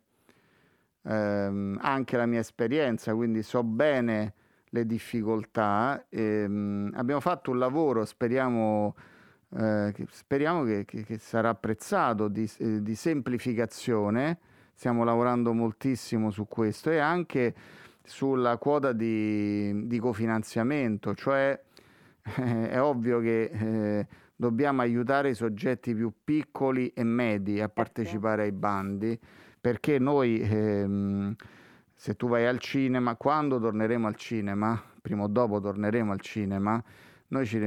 ehm, 1.10 1.80
anche 1.82 2.18
la 2.18 2.26
mia 2.26 2.40
esperienza, 2.40 3.14
quindi 3.16 3.42
so 3.42 3.64
bene 3.64 4.34
le 4.70 4.86
difficoltà. 4.86 6.06
Ehm, 6.10 6.92
abbiamo 6.96 7.20
fatto 7.20 7.52
un 7.52 7.58
lavoro, 7.58 8.06
speriamo, 8.06 8.96
eh, 9.58 9.92
che, 9.94 10.06
speriamo 10.12 10.64
che, 10.64 10.86
che, 10.86 11.04
che, 11.04 11.18
sarà 11.18 11.50
apprezzato, 11.50 12.28
di, 12.28 12.50
eh, 12.60 12.82
di, 12.82 12.96
semplificazione. 12.96 14.40
Stiamo 14.74 15.04
lavorando 15.04 15.52
moltissimo 15.54 16.30
su 16.32 16.48
questo 16.48 16.92
e 16.92 17.00
anche 17.00 17.54
sulla 18.04 18.58
quota 18.58 18.94
di, 18.94 19.88
di 19.88 20.00
cofinanziamento, 20.00 21.14
cioè 21.16 21.60
eh, 22.38 22.70
è 22.70 22.82
ovvio 22.82 23.20
che 23.20 23.44
eh, 23.44 24.08
dobbiamo 24.36 24.82
aiutare 24.82 25.32
i 25.32 25.36
soggetti 25.36 25.94
più 25.94 26.14
piccoli 26.24 26.94
e 26.94 27.04
medi 27.04 27.60
a 27.60 27.68
partecipare 27.68 28.44
ai 28.44 28.54
bandi 28.54 29.20
perché 29.60 30.00
noi, 30.00 30.40
ehm, 30.40 31.36
se 31.94 32.16
tu 32.16 32.28
vai 32.28 32.46
al 32.46 32.60
cinema, 32.60 33.16
quando 33.16 33.60
torneremo 33.60 34.08
al 34.08 34.16
cinema, 34.16 34.82
prima 35.02 35.24
o 35.24 35.28
dopo 35.28 35.60
torneremo 35.60 36.12
al 36.12 36.22
cinema, 36.22 36.82
noi 37.32 37.46
ci 37.46 37.60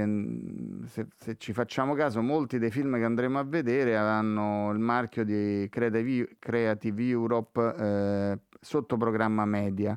se, 0.86 1.06
se, 1.16 1.36
ci 1.36 1.52
facciamo 1.52 1.94
caso, 1.94 2.20
molti 2.20 2.58
dei 2.58 2.70
film 2.70 2.96
che 2.96 3.04
andremo 3.04 3.38
a 3.38 3.44
vedere 3.44 3.96
hanno 3.96 4.70
il 4.72 4.80
marchio 4.80 5.24
di 5.24 5.68
Creative 5.70 7.02
Europe 7.04 7.74
eh, 7.78 8.38
sotto 8.60 8.96
programma 8.96 9.44
media. 9.44 9.96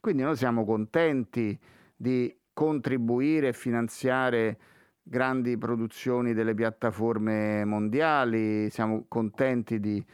Quindi 0.00 0.22
noi 0.22 0.36
siamo 0.36 0.64
contenti 0.64 1.58
di 1.96 2.34
contribuire 2.52 3.48
e 3.48 3.52
finanziare 3.52 4.58
grandi 5.02 5.56
produzioni 5.56 6.34
delle 6.34 6.54
piattaforme 6.54 7.64
mondiali, 7.64 8.68
siamo 8.68 9.06
contenti 9.08 9.80
di 9.80 10.04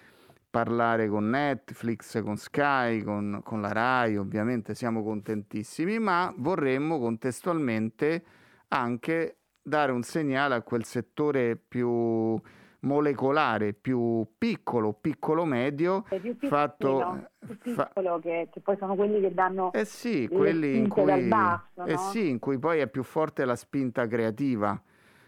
parlare 0.54 1.08
con 1.08 1.30
Netflix, 1.30 2.22
con 2.22 2.36
Sky, 2.36 3.02
con, 3.02 3.40
con 3.42 3.60
la 3.60 3.72
RAI, 3.72 4.16
ovviamente 4.16 4.76
siamo 4.76 5.02
contentissimi, 5.02 5.98
ma 5.98 6.32
vorremmo 6.36 7.00
contestualmente 7.00 8.24
anche 8.68 9.38
dare 9.60 9.90
un 9.90 10.04
segnale 10.04 10.54
a 10.54 10.62
quel 10.62 10.84
settore 10.84 11.56
più 11.56 12.40
molecolare, 12.80 13.72
più 13.72 14.24
piccolo, 14.38 14.92
piccolo-medio, 14.92 16.04
più 16.20 16.36
fatto... 16.46 17.30
Più 17.44 17.58
piccolo, 17.58 18.20
che, 18.20 18.48
che, 18.52 18.60
poi 18.60 18.76
sono 18.76 18.94
quelli 18.94 19.20
che 19.20 19.34
danno 19.34 19.72
eh 19.72 19.84
sì, 19.84 20.28
quelli 20.28 20.76
in 20.76 20.88
cui, 20.88 21.26
basso, 21.26 21.84
eh 21.84 21.94
no? 21.94 21.98
sì, 21.98 22.28
in 22.28 22.38
cui 22.38 22.60
poi 22.60 22.78
è 22.78 22.86
più 22.86 23.02
forte 23.02 23.44
la 23.44 23.56
spinta 23.56 24.06
creativa. 24.06 24.80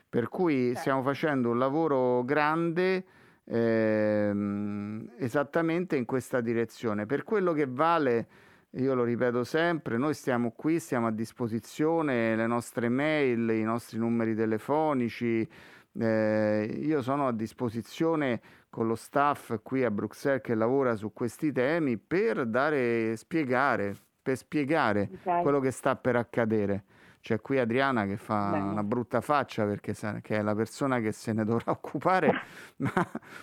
Per 0.09 0.28
cui 0.28 0.66
certo. 0.66 0.78
stiamo 0.78 1.02
facendo 1.02 1.50
un 1.50 1.59
lavoro 1.59 2.23
grande 2.23 3.04
ehm, 3.46 5.12
esattamente 5.18 5.96
in 5.96 6.04
questa 6.04 6.40
direzione. 6.40 7.06
Per 7.06 7.24
quello 7.24 7.52
che 7.52 7.66
vale 7.68 8.28
io 8.70 8.94
lo 8.94 9.04
ripeto 9.04 9.44
sempre, 9.44 9.96
noi 9.96 10.14
stiamo 10.14 10.52
qui, 10.52 10.78
stiamo 10.78 11.06
a 11.06 11.12
disposizione, 11.12 12.36
le 12.36 12.46
nostre 12.46 12.88
mail, 12.88 13.48
i 13.50 13.62
nostri 13.62 13.98
numeri 13.98 14.34
telefonici, 14.34 15.48
eh, 15.98 16.78
io 16.82 17.00
sono 17.00 17.28
a 17.28 17.32
disposizione 17.32 18.40
con 18.68 18.86
lo 18.86 18.96
staff 18.96 19.60
qui 19.62 19.84
a 19.84 19.90
Bruxelles 19.90 20.42
che 20.42 20.54
lavora 20.54 20.94
su 20.94 21.12
questi 21.12 21.52
temi 21.52 21.96
per 21.96 22.46
dare, 22.46 23.16
spiegare, 23.16 23.96
per 24.20 24.36
spiegare 24.36 25.08
okay. 25.20 25.42
quello 25.42 25.60
che 25.60 25.70
sta 25.70 25.96
per 25.96 26.16
accadere. 26.16 26.84
C'è 27.26 27.40
qui 27.40 27.59
Adriana 27.59 28.06
che 28.06 28.18
fa 28.18 28.50
Bene. 28.50 28.71
una 28.71 28.85
brutta 28.85 29.21
faccia 29.21 29.64
perché 29.64 29.95
sa, 29.95 30.21
che 30.21 30.37
è 30.37 30.42
la 30.42 30.54
persona 30.54 31.00
che 31.00 31.11
se 31.11 31.33
ne 31.33 31.42
dovrà 31.45 31.73
occupare, 31.73 32.30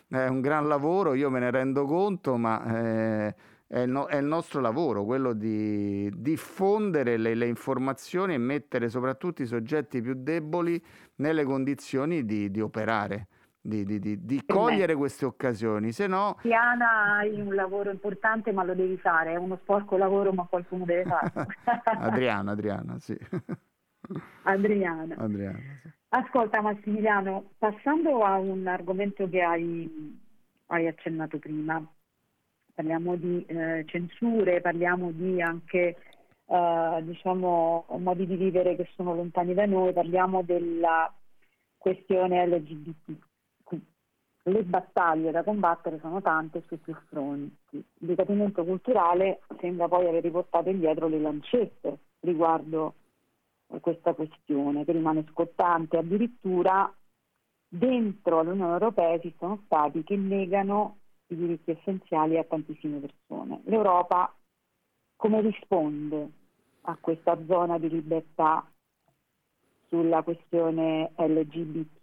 ma 0.07 0.21
è 0.23 0.27
un 0.27 0.39
gran 0.39 0.69
lavoro, 0.69 1.15
io 1.15 1.29
me 1.29 1.39
ne 1.39 1.51
rendo 1.51 1.83
conto, 1.85 2.37
ma... 2.37 2.63
Eh, 2.65 3.35
è 3.67 3.79
il, 3.79 3.89
no- 3.89 4.05
è 4.05 4.17
il, 4.17 4.25
nostro 4.25 4.61
lavoro, 4.61 5.03
quello 5.03 5.33
di 5.33 6.09
diffondere 6.15 7.17
le, 7.17 7.33
le, 7.33 7.47
informazioni 7.47 8.35
e 8.35 8.37
mettere 8.37 8.87
soprattutto 8.87 9.41
i 9.41 9.47
soggetti 9.47 9.99
più 9.99 10.13
deboli 10.15 10.81
nelle 11.15 11.43
condizioni 11.43 12.23
di, 12.23 12.51
di 12.51 12.61
operare, 12.61 13.27
di, 13.59 13.83
di, 13.83 14.23
di 14.23 14.43
cogliere 14.45 14.95
queste 14.95 15.25
occasioni, 15.25 15.91
se 15.91 16.07
no... 16.07 16.37
Diana, 16.43 17.15
hai 17.15 17.41
un 17.41 17.53
lavoro 17.55 17.89
importante 17.89 18.53
ma 18.53 18.63
lo 18.63 18.75
devi 18.75 18.97
fare, 18.97 19.33
è 19.33 19.35
uno 19.37 19.57
sporco 19.61 19.97
lavoro 19.97 20.31
ma 20.31 20.45
qualcuno 20.45 20.85
deve 20.85 21.03
farlo. 21.05 21.45
Adriana, 21.99 22.51
Adriana, 22.51 22.97
sì. 22.99 23.17
Adriana. 24.43 25.15
Adriana. 25.17 25.59
Ascolta 26.09 26.61
Massimiliano, 26.61 27.51
passando 27.57 28.23
a 28.23 28.37
un 28.37 28.67
argomento 28.67 29.27
che 29.27 29.41
hai, 29.41 30.19
hai 30.67 30.87
accennato 30.87 31.39
prima, 31.39 31.83
parliamo 32.73 33.15
di 33.15 33.43
eh, 33.47 33.83
censure, 33.87 34.61
parliamo 34.61 35.11
di 35.11 35.41
anche 35.41 35.97
eh, 36.45 36.99
diciamo, 37.01 37.85
modi 37.97 38.27
di 38.27 38.35
vivere 38.35 38.75
che 38.75 38.87
sono 38.95 39.15
lontani 39.15 39.53
da 39.53 39.65
noi, 39.65 39.93
parliamo 39.93 40.43
della 40.43 41.11
questione 41.77 42.45
LGBT. 42.45 43.11
Le 44.45 44.63
battaglie 44.63 45.31
da 45.31 45.41
combattere 45.41 45.99
sono 45.99 46.21
tante 46.21 46.63
su 46.67 46.79
più 46.79 46.93
fronti. 47.07 47.77
Il 47.77 48.07
decadimento 48.07 48.65
culturale 48.65 49.39
sembra 49.59 49.87
poi 49.87 50.07
aver 50.07 50.21
riportato 50.21 50.69
indietro 50.69 51.07
le 51.07 51.19
lancette 51.19 51.97
riguardo 52.19 52.95
questa 53.79 54.13
questione 54.13 54.85
che 54.85 54.91
rimane 54.91 55.25
scottante. 55.29 55.97
Addirittura 55.97 56.93
dentro 57.67 58.43
l'Unione 58.43 58.73
Europea 58.73 59.13
esistono 59.13 59.61
stati 59.65 60.03
che 60.03 60.15
negano 60.15 60.97
i 61.27 61.35
diritti 61.35 61.71
essenziali 61.71 62.37
a 62.37 62.43
tantissime 62.43 62.99
persone. 62.99 63.61
L'Europa 63.65 64.33
come 65.15 65.41
risponde 65.41 66.31
a 66.81 66.97
questa 66.99 67.37
zona 67.47 67.79
di 67.79 67.89
libertà 67.89 68.65
sulla 69.87 70.21
questione 70.21 71.13
LGBTQ? 71.17 72.01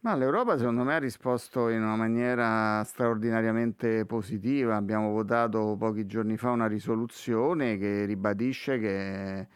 Ma 0.00 0.14
l'Europa 0.14 0.56
secondo 0.56 0.84
me 0.84 0.94
ha 0.94 0.98
risposto 0.98 1.68
in 1.68 1.82
una 1.82 1.96
maniera 1.96 2.82
straordinariamente 2.84 4.06
positiva. 4.06 4.76
Abbiamo 4.76 5.10
votato 5.10 5.76
pochi 5.76 6.06
giorni 6.06 6.36
fa 6.36 6.50
una 6.50 6.66
risoluzione 6.66 7.76
che 7.76 8.04
ribadisce 8.04 8.78
che 8.78 9.48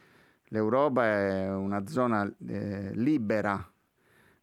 l'Europa 0.51 1.05
è 1.05 1.51
una 1.51 1.87
zona 1.87 2.31
eh, 2.47 2.91
libera 2.95 3.65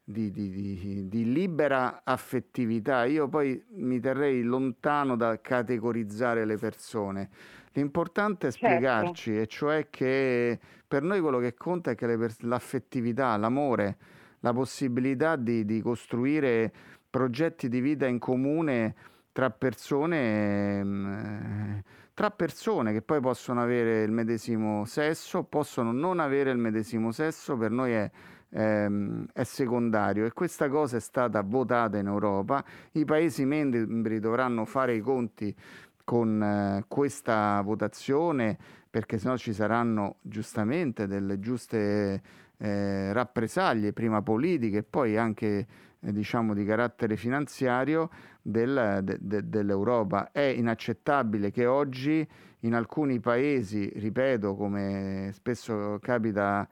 di, 0.03 0.31
di, 0.31 0.49
di, 0.49 1.07
di, 1.09 1.31
libera 1.33 2.01
affettività. 2.03 3.03
Io 3.05 3.27
poi 3.27 3.61
mi 3.75 3.99
terrei 3.99 4.41
lontano 4.41 5.17
da 5.17 5.39
categorizzare 5.41 6.45
le 6.45 6.57
persone. 6.57 7.29
L'importante 7.73 8.47
è 8.47 8.51
certo. 8.51 8.67
spiegarci, 8.67 9.31
certo. 9.31 9.41
e 9.41 9.47
cioè 9.47 9.87
che 9.89 10.59
per 10.87 11.03
noi 11.03 11.19
quello 11.19 11.39
che 11.39 11.53
conta 11.53 11.91
è 11.91 11.95
che 11.95 12.17
pers- 12.17 12.41
l'affettività, 12.41 13.35
l'amore, 13.35 13.97
la 14.39 14.53
possibilità 14.53 15.35
di, 15.35 15.81
costruire 15.83 16.71
progetti 17.09 17.67
di 17.67 17.81
vita 17.81 18.07
in 18.07 18.19
comune 18.19 18.95
tra 19.33 19.49
persone, 19.49 20.79
eh, 20.79 21.83
tra 22.17 22.31
persone 22.31 22.93
che 22.93 23.03
poi 23.03 23.19
possono 23.19 23.61
avere 23.61 24.01
il 24.01 24.09
medesimo 24.09 24.85
sesso, 24.85 25.43
possono 25.43 25.91
non 25.91 26.19
avere 26.19 26.49
il 26.49 26.57
medesimo 26.57 27.11
sesso, 27.11 27.55
per 27.57 27.69
noi 27.69 27.91
è 27.91 28.09
ehm, 28.49 29.27
è 29.31 29.43
secondario 29.43 30.25
e 30.25 30.33
questa 30.33 30.67
cosa 30.67 30.97
è 30.97 30.99
stata 30.99 31.43
votata 31.43 31.99
in 31.99 32.07
Europa. 32.07 32.65
I 32.93 33.05
Paesi 33.05 33.45
membri 33.45 34.19
dovranno 34.19 34.65
fare 34.65 34.95
i 34.95 34.99
conti 34.99 35.55
con 36.03 36.41
eh, 36.41 36.85
questa 36.87 37.61
votazione 37.61 38.57
perché 38.89 39.19
sennò 39.19 39.37
ci 39.37 39.53
saranno 39.53 40.15
giustamente 40.21 41.05
delle 41.05 41.39
giuste 41.39 42.21
eh, 42.57 43.13
rappresaglie, 43.13 43.93
prima 43.93 44.23
politiche 44.23 44.77
e 44.77 44.83
poi 44.83 45.17
anche 45.17 45.67
diciamo 45.99 46.53
di 46.53 46.63
carattere 46.65 47.15
finanziario 47.17 48.09
del, 48.41 49.01
de, 49.03 49.17
de, 49.19 49.49
dell'Europa. 49.49 50.31
È 50.31 50.41
inaccettabile 50.41 51.51
che 51.51 51.65
oggi 51.65 52.27
in 52.61 52.73
alcuni 52.73 53.19
paesi, 53.19 53.91
ripeto, 53.95 54.55
come 54.55 55.31
spesso 55.33 55.99
capita 56.01 56.67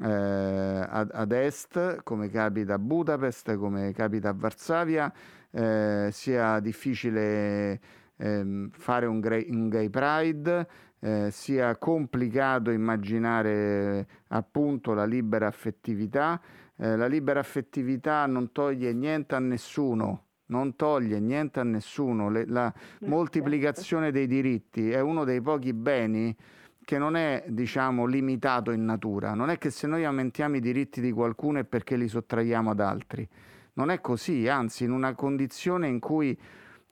eh, 0.00 0.86
ad, 0.88 1.10
ad, 1.12 1.32
est, 1.32 2.02
come 2.02 2.28
capita 2.30 2.74
a 2.74 2.78
Budapest, 2.78 3.56
come 3.56 3.92
capita 3.92 4.30
a 4.30 4.34
Varsavia, 4.34 5.12
eh, 5.50 6.08
sia 6.12 6.60
difficile 6.60 7.80
eh, 8.16 8.68
fare 8.72 9.06
un, 9.06 9.20
gay, 9.20 9.46
un 9.50 9.68
gay 9.68 9.88
pride, 9.88 10.68
eh, 11.00 11.28
sia 11.30 11.76
complicato 11.76 12.70
immaginare 12.70 14.06
appunto 14.28 14.94
la 14.94 15.04
libera 15.04 15.46
affettività. 15.46 16.40
Eh, 16.80 16.96
la 16.96 17.06
libera 17.06 17.40
affettività 17.40 18.24
non 18.26 18.52
toglie 18.52 18.92
niente 18.92 19.34
a 19.34 19.40
nessuno, 19.40 20.26
non 20.46 20.76
toglie 20.76 21.18
niente 21.18 21.58
a 21.58 21.64
nessuno. 21.64 22.30
Le, 22.30 22.46
la 22.46 22.72
moltiplicazione 23.00 24.12
dei 24.12 24.28
diritti 24.28 24.90
è 24.90 25.00
uno 25.00 25.24
dei 25.24 25.40
pochi 25.40 25.72
beni 25.72 26.36
che 26.84 26.96
non 26.96 27.16
è 27.16 27.44
diciamo 27.48 28.06
limitato 28.06 28.70
in 28.70 28.84
natura, 28.84 29.34
non 29.34 29.50
è 29.50 29.58
che 29.58 29.68
se 29.70 29.86
noi 29.86 30.04
aumentiamo 30.06 30.56
i 30.56 30.60
diritti 30.60 31.02
di 31.02 31.12
qualcuno 31.12 31.58
è 31.58 31.64
perché 31.64 31.96
li 31.96 32.08
sottraiamo 32.08 32.70
ad 32.70 32.80
altri, 32.80 33.28
non 33.74 33.90
è 33.90 34.00
così, 34.00 34.48
anzi 34.48 34.84
in 34.84 34.92
una 34.92 35.14
condizione 35.14 35.86
in 35.86 35.98
cui 35.98 36.38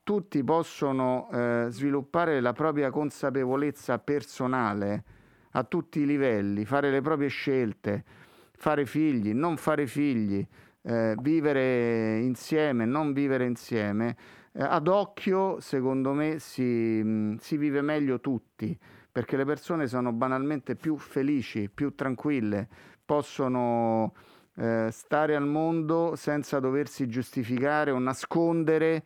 tutti 0.02 0.44
possono 0.44 1.28
eh, 1.32 1.66
sviluppare 1.70 2.40
la 2.40 2.52
propria 2.52 2.90
consapevolezza 2.90 3.98
personale 3.98 5.04
a 5.52 5.64
tutti 5.64 6.00
i 6.00 6.06
livelli, 6.06 6.66
fare 6.66 6.90
le 6.90 7.00
proprie 7.00 7.28
scelte, 7.28 8.04
fare 8.56 8.86
figli, 8.86 9.32
non 9.32 9.56
fare 9.56 9.86
figli, 9.86 10.46
eh, 10.82 11.14
vivere 11.20 12.18
insieme, 12.18 12.84
non 12.84 13.12
vivere 13.12 13.44
insieme, 13.44 14.16
eh, 14.52 14.62
ad 14.62 14.88
occhio 14.88 15.60
secondo 15.60 16.12
me 16.12 16.38
si, 16.38 16.62
mh, 16.62 17.36
si 17.36 17.56
vive 17.56 17.82
meglio 17.82 18.20
tutti 18.20 18.76
perché 19.16 19.36
le 19.36 19.46
persone 19.46 19.86
sono 19.86 20.12
banalmente 20.12 20.76
più 20.76 20.98
felici, 20.98 21.70
più 21.72 21.94
tranquille, 21.94 22.68
possono 23.02 24.12
eh, 24.56 24.88
stare 24.90 25.34
al 25.34 25.46
mondo 25.46 26.16
senza 26.16 26.60
doversi 26.60 27.06
giustificare 27.06 27.90
o 27.92 27.98
nascondere 27.98 29.04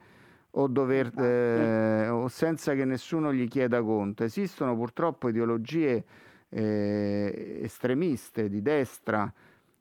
o, 0.53 0.67
dover, 0.67 1.17
eh, 1.17 2.09
o 2.09 2.27
senza 2.27 2.75
che 2.75 2.85
nessuno 2.85 3.33
gli 3.33 3.47
chieda 3.47 3.81
conto. 3.83 4.25
Esistono 4.25 4.75
purtroppo 4.75 5.29
ideologie 5.29 6.05
eh, 6.51 7.61
estremiste 7.63 8.49
di 8.49 8.61
destra, 8.61 9.33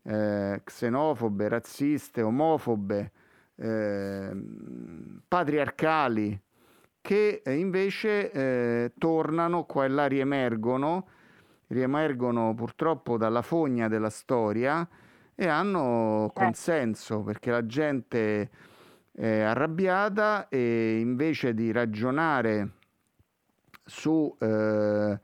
eh, 0.04 0.62
xenofobe, 0.64 1.48
razziste, 1.48 2.22
omofobe, 2.22 3.12
eh, 3.56 4.32
patriarcali, 5.28 6.40
che 7.02 7.42
invece 7.46 8.32
eh, 8.32 8.92
tornano 8.98 9.66
qua 9.66 9.86
e 9.86 9.88
là, 9.90 10.06
riemergono, 10.06 11.08
riemergono 11.68 12.54
purtroppo 12.54 13.18
dalla 13.18 13.42
fogna 13.42 13.88
della 13.88 14.10
storia 14.10 14.88
e 15.36 15.48
hanno 15.48 16.28
eh. 16.28 16.32
consenso 16.34 17.22
perché 17.22 17.52
la 17.52 17.66
gente 17.66 18.50
è 19.12 19.40
arrabbiata 19.42 20.48
e 20.50 21.00
invece 21.00 21.54
di 21.54 21.72
ragionare 21.72 22.72
su 23.86 24.36
eh, 24.40 25.20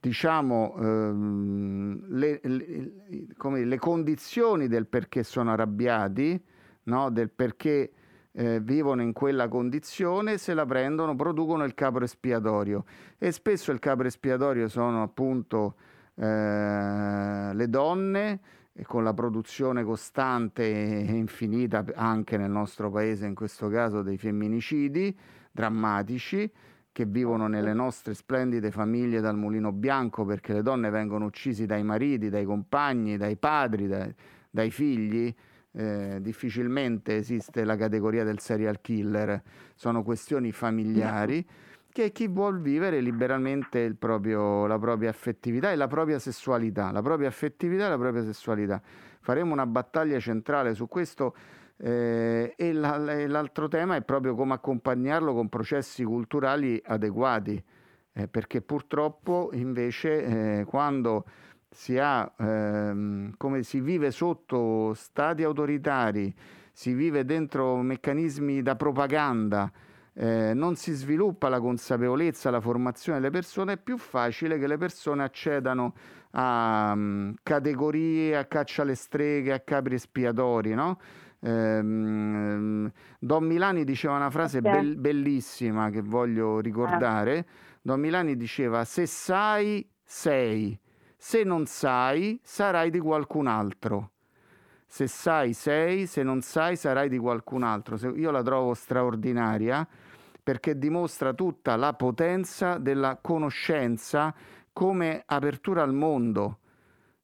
diciamo 0.00 0.74
ehm, 0.78 2.06
le, 2.08 2.40
le, 2.42 2.92
come, 3.36 3.64
le, 3.64 3.78
condizioni 3.78 4.66
del 4.66 4.86
perché 4.86 5.22
sono 5.22 5.52
arrabbiati, 5.52 6.42
no? 6.84 7.10
del 7.10 7.30
perché 7.30 7.92
eh, 8.32 8.60
vivono 8.60 9.02
in 9.02 9.12
quella 9.12 9.48
condizione, 9.48 10.38
se 10.38 10.54
la 10.54 10.64
prendono, 10.64 11.14
producono 11.14 11.64
il 11.64 11.74
capro 11.74 12.04
espiatorio 12.04 12.84
e 13.18 13.30
spesso 13.30 13.72
il 13.72 13.78
capro 13.78 14.06
espiatorio 14.06 14.68
sono 14.68 15.02
appunto 15.02 15.74
eh, 16.14 17.50
le 17.52 17.68
donne 17.68 18.40
e 18.72 18.84
con 18.84 19.04
la 19.04 19.12
produzione 19.12 19.84
costante 19.84 20.62
e 20.62 21.12
infinita 21.12 21.84
anche 21.94 22.38
nel 22.38 22.50
nostro 22.50 22.90
paese 22.90 23.26
in 23.26 23.34
questo 23.34 23.68
caso 23.68 24.00
dei 24.00 24.16
femminicidi 24.16 25.14
drammatici 25.50 26.50
che 26.92 27.04
vivono 27.04 27.46
nelle 27.46 27.72
nostre 27.72 28.14
splendide 28.14 28.70
famiglie 28.70 29.20
dal 29.20 29.36
mulino 29.36 29.72
bianco 29.72 30.24
perché 30.24 30.52
le 30.52 30.62
donne 30.62 30.90
vengono 30.90 31.26
uccise 31.26 31.66
dai 31.66 31.82
mariti, 31.82 32.28
dai 32.28 32.44
compagni, 32.44 33.16
dai 33.16 33.36
padri, 33.36 33.86
dai, 33.86 34.14
dai 34.50 34.70
figli. 34.70 35.34
Eh, 35.72 36.18
difficilmente 36.20 37.14
esiste 37.16 37.62
la 37.62 37.76
categoria 37.76 38.24
del 38.24 38.40
serial 38.40 38.80
killer, 38.80 39.40
sono 39.76 40.02
questioni 40.02 40.50
familiari 40.50 41.46
che 41.92 42.12
chi 42.12 42.28
vuol 42.28 42.60
vivere 42.60 43.00
liberamente 43.00 43.94
proprio, 43.94 44.66
la 44.66 44.78
propria 44.78 45.10
affettività 45.10 45.72
e 45.72 45.76
la 45.76 45.88
propria 45.88 46.18
sessualità, 46.18 46.90
la 46.92 47.02
propria 47.02 47.28
affettività 47.28 47.86
e 47.86 47.88
la 47.88 47.98
propria 47.98 48.22
sessualità. 48.22 48.80
Faremo 49.20 49.52
una 49.52 49.66
battaglia 49.66 50.18
centrale 50.18 50.74
su 50.74 50.86
questo 50.86 51.34
eh, 51.82 52.52
e, 52.56 52.72
la, 52.72 52.98
l'altro 52.98 53.66
tema 53.68 53.96
è 53.96 54.02
proprio 54.02 54.34
come 54.34 54.54
accompagnarlo 54.54 55.32
con 55.32 55.48
processi 55.48 56.04
culturali 56.04 56.80
adeguati, 56.84 57.62
eh, 58.12 58.28
perché 58.28 58.60
purtroppo 58.60 59.50
invece 59.54 60.58
eh, 60.58 60.64
quando 60.64 61.24
si, 61.70 61.96
ha, 61.98 62.30
ehm, 62.36 63.60
si 63.60 63.80
vive 63.80 64.10
sotto 64.10 64.92
stati 64.94 65.42
autoritari, 65.42 66.34
si 66.72 66.92
vive 66.92 67.24
dentro 67.24 67.76
meccanismi 67.76 68.60
da 68.60 68.76
propaganda, 68.76 69.70
eh, 70.12 70.52
non 70.52 70.76
si 70.76 70.92
sviluppa 70.92 71.48
la 71.48 71.60
consapevolezza, 71.60 72.50
la 72.50 72.60
formazione 72.60 73.20
delle 73.20 73.30
persone, 73.30 73.74
è 73.74 73.76
più 73.78 73.96
facile 73.96 74.58
che 74.58 74.66
le 74.66 74.76
persone 74.76 75.22
accedano 75.22 75.94
a 76.32 76.92
um, 76.94 77.34
categorie, 77.42 78.36
a 78.36 78.44
caccia 78.44 78.82
alle 78.82 78.94
streghe, 78.96 79.52
a 79.52 79.60
capri 79.60 79.94
espiatori, 79.94 80.74
no? 80.74 80.98
Ehm, 81.40 82.90
Don 83.18 83.44
Milani 83.44 83.84
diceva 83.84 84.16
una 84.16 84.30
frase 84.30 84.60
be- 84.60 84.94
bellissima 84.96 85.90
che 85.90 86.02
voglio 86.02 86.60
ricordare. 86.60 87.46
Don 87.82 88.00
Milani 88.00 88.36
diceva: 88.36 88.84
Se 88.84 89.06
sai, 89.06 89.88
sei, 90.04 90.78
se 91.16 91.44
non 91.44 91.66
sai, 91.66 92.38
sarai 92.42 92.90
di 92.90 92.98
qualcun 92.98 93.46
altro. 93.46 94.12
Se 94.86 95.06
sai, 95.06 95.52
sei, 95.52 96.06
se 96.06 96.22
non 96.22 96.40
sai, 96.40 96.76
sarai 96.76 97.08
di 97.08 97.18
qualcun 97.18 97.62
altro. 97.62 97.96
Io 98.16 98.30
la 98.30 98.42
trovo 98.42 98.74
straordinaria 98.74 99.86
perché 100.42 100.76
dimostra 100.76 101.32
tutta 101.32 101.76
la 101.76 101.92
potenza 101.94 102.76
della 102.78 103.18
conoscenza 103.20 104.34
come 104.72 105.22
apertura 105.26 105.82
al 105.82 105.94
mondo 105.94 106.58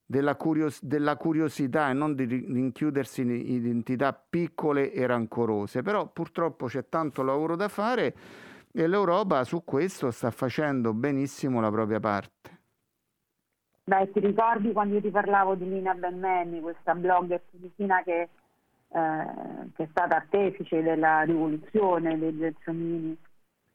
della, 0.07 0.37
curios- 0.37 0.83
della 0.83 1.17
curiosità 1.17 1.91
e 1.91 1.93
non 1.93 2.15
di 2.15 2.25
rinchiudersi 2.25 3.23
in 3.23 3.31
identità 3.31 4.13
piccole 4.13 4.93
e 4.93 5.05
rancorose. 5.07 5.83
Però 5.83 6.07
purtroppo 6.07 6.67
c'è 6.67 6.89
tanto 6.89 7.23
lavoro 7.23 7.57
da 7.57 7.69
fare 7.69 8.15
e 8.73 8.87
l'Europa 8.87 9.43
su 9.45 9.65
questo 9.65 10.11
sta 10.11 10.31
facendo 10.31 10.95
benissimo 10.95 11.61
la 11.61 11.71
propria 11.71 11.99
parte. 11.99 12.55
Beh, 13.85 14.11
ti 14.13 14.21
ricordi 14.21 14.73
quando 14.73 14.95
io 14.95 15.01
ti 15.01 15.11
parlavo 15.11 15.55
di 15.55 15.69
Lina 15.69 15.95
Benmeni, 15.95 16.61
questa 16.61 16.95
blogger 16.95 17.41
tunisina 17.51 18.03
che, 18.03 18.21
eh, 18.89 19.27
che, 19.75 19.83
è 19.85 19.87
stata 19.91 20.17
artefice 20.17 20.83
della 20.83 21.23
rivoluzione 21.23 22.19
dei 22.19 22.37
Gelsomini? 22.37 23.17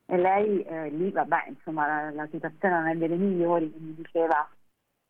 E 0.05 0.17
lei 0.17 0.63
eh, 0.63 0.89
lì, 0.89 1.11
vabbè, 1.11 1.45
insomma, 1.47 1.87
la, 1.87 2.11
la 2.11 2.27
situazione 2.29 2.73
non 2.75 2.87
è 2.89 2.95
delle 2.95 3.15
migliori, 3.15 3.71
quindi 3.71 3.95
diceva 3.95 4.45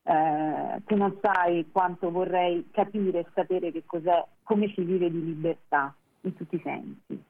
eh, 0.04 0.82
tu 0.86 0.96
non 0.96 1.18
sai 1.22 1.70
quanto 1.72 2.10
vorrei 2.10 2.70
capire 2.72 3.20
e 3.20 3.28
sapere 3.34 3.72
che 3.72 3.84
cos'è, 3.86 4.26
come 4.44 4.72
si 4.74 4.82
vive 4.84 5.10
di 5.12 5.24
libertà 5.24 5.94
in 6.22 6.36
tutti 6.36 6.56
i 6.56 6.62
sensi. 6.64 7.24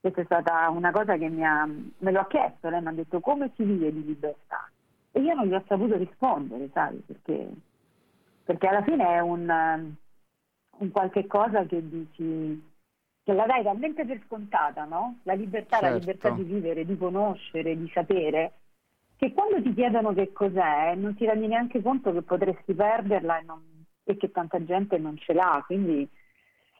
Questa 0.00 0.20
è 0.20 0.24
stata 0.24 0.68
una 0.70 0.90
cosa 0.92 1.16
che 1.16 1.26
ha, 1.42 1.66
me 1.66 2.10
lo 2.12 2.20
ha 2.20 2.26
chiesto, 2.26 2.68
lei 2.68 2.80
mi 2.80 2.88
ha 2.88 2.92
detto 2.92 3.20
come 3.20 3.50
si 3.56 3.64
vive 3.64 3.92
di 3.92 4.04
libertà. 4.04 4.68
E 5.12 5.20
io 5.20 5.34
non 5.34 5.46
gli 5.46 5.54
ho 5.54 5.64
saputo 5.66 5.96
rispondere, 5.96 6.68
sai, 6.72 6.96
perché, 7.06 7.48
perché 8.44 8.66
alla 8.66 8.82
fine 8.82 9.04
è 9.04 9.20
un, 9.20 9.94
un 10.78 10.90
qualche 10.90 11.26
cosa 11.26 11.64
che 11.64 11.88
dici, 11.88 12.62
che 13.24 13.32
la 13.32 13.46
dai 13.46 13.62
talmente 13.62 14.04
per 14.04 14.20
scontata, 14.26 14.84
no? 14.84 15.18
La 15.22 15.32
libertà, 15.32 15.78
certo. 15.78 15.94
la 15.94 15.98
libertà 15.98 16.30
di 16.30 16.42
vivere, 16.42 16.84
di 16.84 16.96
conoscere, 16.96 17.76
di 17.76 17.90
sapere, 17.92 18.52
che 19.16 19.32
quando 19.32 19.62
ti 19.62 19.72
chiedono 19.72 20.12
che 20.12 20.32
cos'è 20.32 20.94
non 20.94 21.14
ti 21.14 21.24
rendi 21.24 21.46
neanche 21.46 21.80
conto 21.82 22.12
che 22.12 22.22
potresti 22.22 22.74
perderla 22.74 23.38
e, 23.38 23.44
non, 23.44 23.62
e 24.04 24.16
che 24.16 24.30
tanta 24.30 24.62
gente 24.62 24.98
non 24.98 25.16
ce 25.16 25.32
l'ha, 25.32 25.62
quindi 25.66 26.08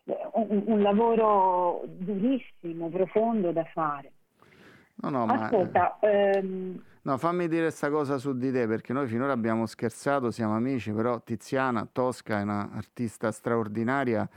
eh, 0.05 0.29
un, 0.35 0.63
un, 0.67 0.83
lavoro 0.83 1.83
durissimo, 1.87 2.89
profondo 2.91 3.53
da 3.53 3.65
fare. 3.65 4.13
No, 4.97 5.09
no, 5.09 5.25
Ascolta, 5.25 5.99
ma... 6.01 6.09
ehm... 6.09 6.83
no, 7.03 7.19
fammi 7.19 7.49
dire 7.49 7.63
questa 7.63 7.91
cosa 7.91 8.19
su 8.19 8.37
di 8.37 8.53
te, 8.53 8.67
perché 8.67 8.93
noi 8.93 9.07
finora 9.07 9.33
abbiamo 9.33 9.65
scherzato, 9.65 10.31
siamo 10.31 10.55
amici, 10.55 10.93
però 10.93 11.21
Tiziana 11.21 11.89
Tosca 11.91 12.39
è 12.39 12.43
un'artista 12.43 13.33
straordinaria, 13.33 14.29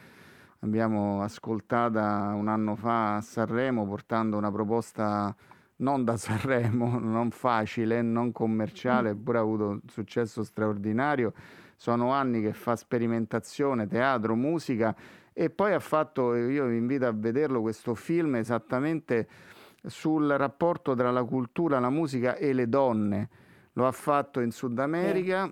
abbiamo 0.61 1.21
ascoltata 1.21 2.31
un 2.33 2.47
anno 2.47 2.75
fa 2.75 3.17
a 3.17 3.21
Sanremo 3.21 3.85
portando 3.85 4.37
una 4.37 4.51
proposta 4.51 5.35
non 5.79 6.03
da 6.03 6.17
Sanremo, 6.17 6.99
non 6.99 7.31
facile, 7.31 8.01
non 8.01 8.31
commerciale, 8.31 9.11
eppure 9.11 9.37
ha 9.37 9.41
avuto 9.41 9.67
un 9.67 9.81
successo 9.87 10.43
straordinario. 10.43 11.33
Sono 11.75 12.11
anni 12.11 12.41
che 12.41 12.53
fa 12.53 12.75
sperimentazione, 12.75 13.87
teatro, 13.87 14.35
musica 14.35 14.95
e 15.33 15.49
poi 15.49 15.73
ha 15.73 15.79
fatto, 15.79 16.35
io 16.35 16.65
vi 16.65 16.75
invito 16.75 17.05
a 17.05 17.13
vederlo, 17.13 17.61
questo 17.61 17.95
film 17.95 18.35
esattamente 18.35 19.27
sul 19.85 20.27
rapporto 20.27 20.93
tra 20.95 21.11
la 21.11 21.23
cultura, 21.23 21.79
la 21.79 21.89
musica 21.89 22.35
e 22.35 22.51
le 22.51 22.67
donne. 22.67 23.29
Lo 23.73 23.87
ha 23.87 23.91
fatto 23.93 24.41
in 24.41 24.51
Sud 24.51 24.77
America, 24.79 25.49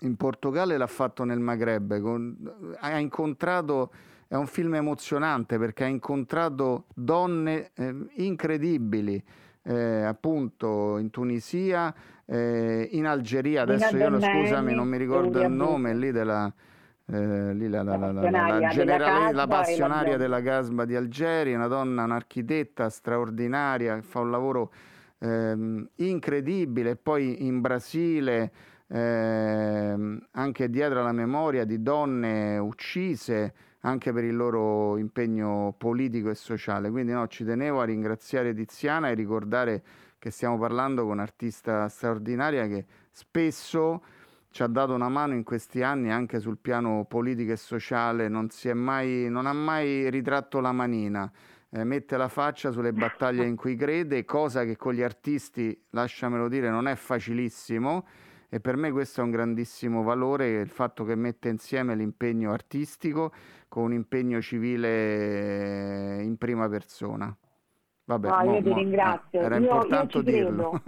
in 0.00 0.16
Portogallo 0.16 0.72
e 0.72 0.76
l'ha 0.76 0.88
fatto 0.88 1.22
nel 1.22 1.38
Maghreb. 1.38 2.00
Con, 2.00 2.74
ha 2.80 2.98
incontrato 2.98 3.92
è 4.34 4.36
un 4.36 4.46
film 4.48 4.74
emozionante 4.74 5.58
perché 5.58 5.84
ha 5.84 5.86
incontrato 5.86 6.86
donne 6.92 7.70
eh, 7.74 7.94
incredibili, 8.14 9.22
eh, 9.62 10.02
appunto 10.02 10.98
in 10.98 11.10
Tunisia, 11.10 11.94
eh, 12.26 12.88
in 12.90 13.06
Algeria, 13.06 13.62
adesso 13.62 13.96
io 13.96 14.20
scusami 14.20 14.74
non 14.74 14.88
mi 14.88 14.96
ricordo 14.96 15.40
il 15.40 15.50
nome 15.50 15.94
lì 15.94 16.10
della... 16.10 16.52
Eh, 17.06 17.52
lì 17.52 17.68
la, 17.68 17.82
la, 17.82 17.96
la, 17.98 18.68
generale, 18.70 19.34
la 19.34 19.46
passionaria 19.46 20.16
della 20.16 20.40
Gasba 20.40 20.86
di 20.86 20.96
Algeri, 20.96 21.52
una 21.52 21.66
donna, 21.66 22.04
un'architetta 22.04 22.88
straordinaria 22.88 23.96
che 23.96 24.02
fa 24.02 24.20
un 24.20 24.30
lavoro 24.30 24.72
eh, 25.18 25.86
incredibile. 25.96 26.96
Poi 26.96 27.44
in 27.44 27.60
Brasile, 27.60 28.50
eh, 28.88 30.18
anche 30.30 30.70
dietro 30.70 31.00
alla 31.00 31.12
memoria 31.12 31.66
di 31.66 31.82
donne 31.82 32.56
uccise 32.56 33.52
anche 33.84 34.12
per 34.12 34.24
il 34.24 34.34
loro 34.34 34.96
impegno 34.96 35.74
politico 35.76 36.30
e 36.30 36.34
sociale. 36.34 36.90
Quindi 36.90 37.12
no, 37.12 37.26
ci 37.28 37.44
tenevo 37.44 37.80
a 37.80 37.84
ringraziare 37.84 38.54
Tiziana 38.54 39.08
e 39.08 39.14
ricordare 39.14 39.82
che 40.18 40.30
stiamo 40.30 40.58
parlando 40.58 41.02
con 41.02 41.12
un'artista 41.12 41.88
straordinaria 41.88 42.66
che 42.66 42.86
spesso 43.10 44.02
ci 44.50 44.62
ha 44.62 44.66
dato 44.68 44.94
una 44.94 45.08
mano 45.08 45.34
in 45.34 45.42
questi 45.42 45.82
anni 45.82 46.10
anche 46.10 46.38
sul 46.40 46.58
piano 46.58 47.04
politico 47.06 47.52
e 47.52 47.56
sociale, 47.56 48.28
non, 48.28 48.48
mai, 48.74 49.28
non 49.28 49.46
ha 49.46 49.52
mai 49.52 50.08
ritratto 50.08 50.60
la 50.60 50.72
manina. 50.72 51.30
eh, 51.70 51.84
mette 51.84 52.16
la 52.16 52.28
faccia 52.28 52.70
sulle 52.70 52.92
battaglie 52.92 53.44
in 53.44 53.56
cui 53.56 53.76
crede, 53.76 54.24
cosa 54.24 54.64
che 54.64 54.76
con 54.76 54.94
gli 54.94 55.02
artisti, 55.02 55.78
lasciamelo 55.90 56.48
dire, 56.48 56.70
non 56.70 56.86
è 56.86 56.94
facilissimo 56.94 58.06
e 58.54 58.60
per 58.60 58.76
me 58.76 58.92
questo 58.92 59.20
è 59.20 59.24
un 59.24 59.32
grandissimo 59.32 60.04
valore, 60.04 60.60
il 60.60 60.68
fatto 60.68 61.04
che 61.04 61.16
mette 61.16 61.48
insieme 61.48 61.96
l'impegno 61.96 62.52
artistico 62.52 63.32
con 63.74 63.82
un 63.82 63.92
impegno 63.92 64.40
civile 64.40 66.22
in 66.22 66.36
prima 66.38 66.68
persona. 66.68 67.36
Vabbè, 68.04 68.28
no, 68.28 68.44
mo, 68.44 68.54
io 68.54 68.62
ti 68.62 68.68
mo, 68.68 68.76
ringrazio. 68.76 69.40
Era 69.40 69.56
io, 69.56 69.62
importante 69.62 70.16
io 70.18 70.22
dirlo. 70.22 70.82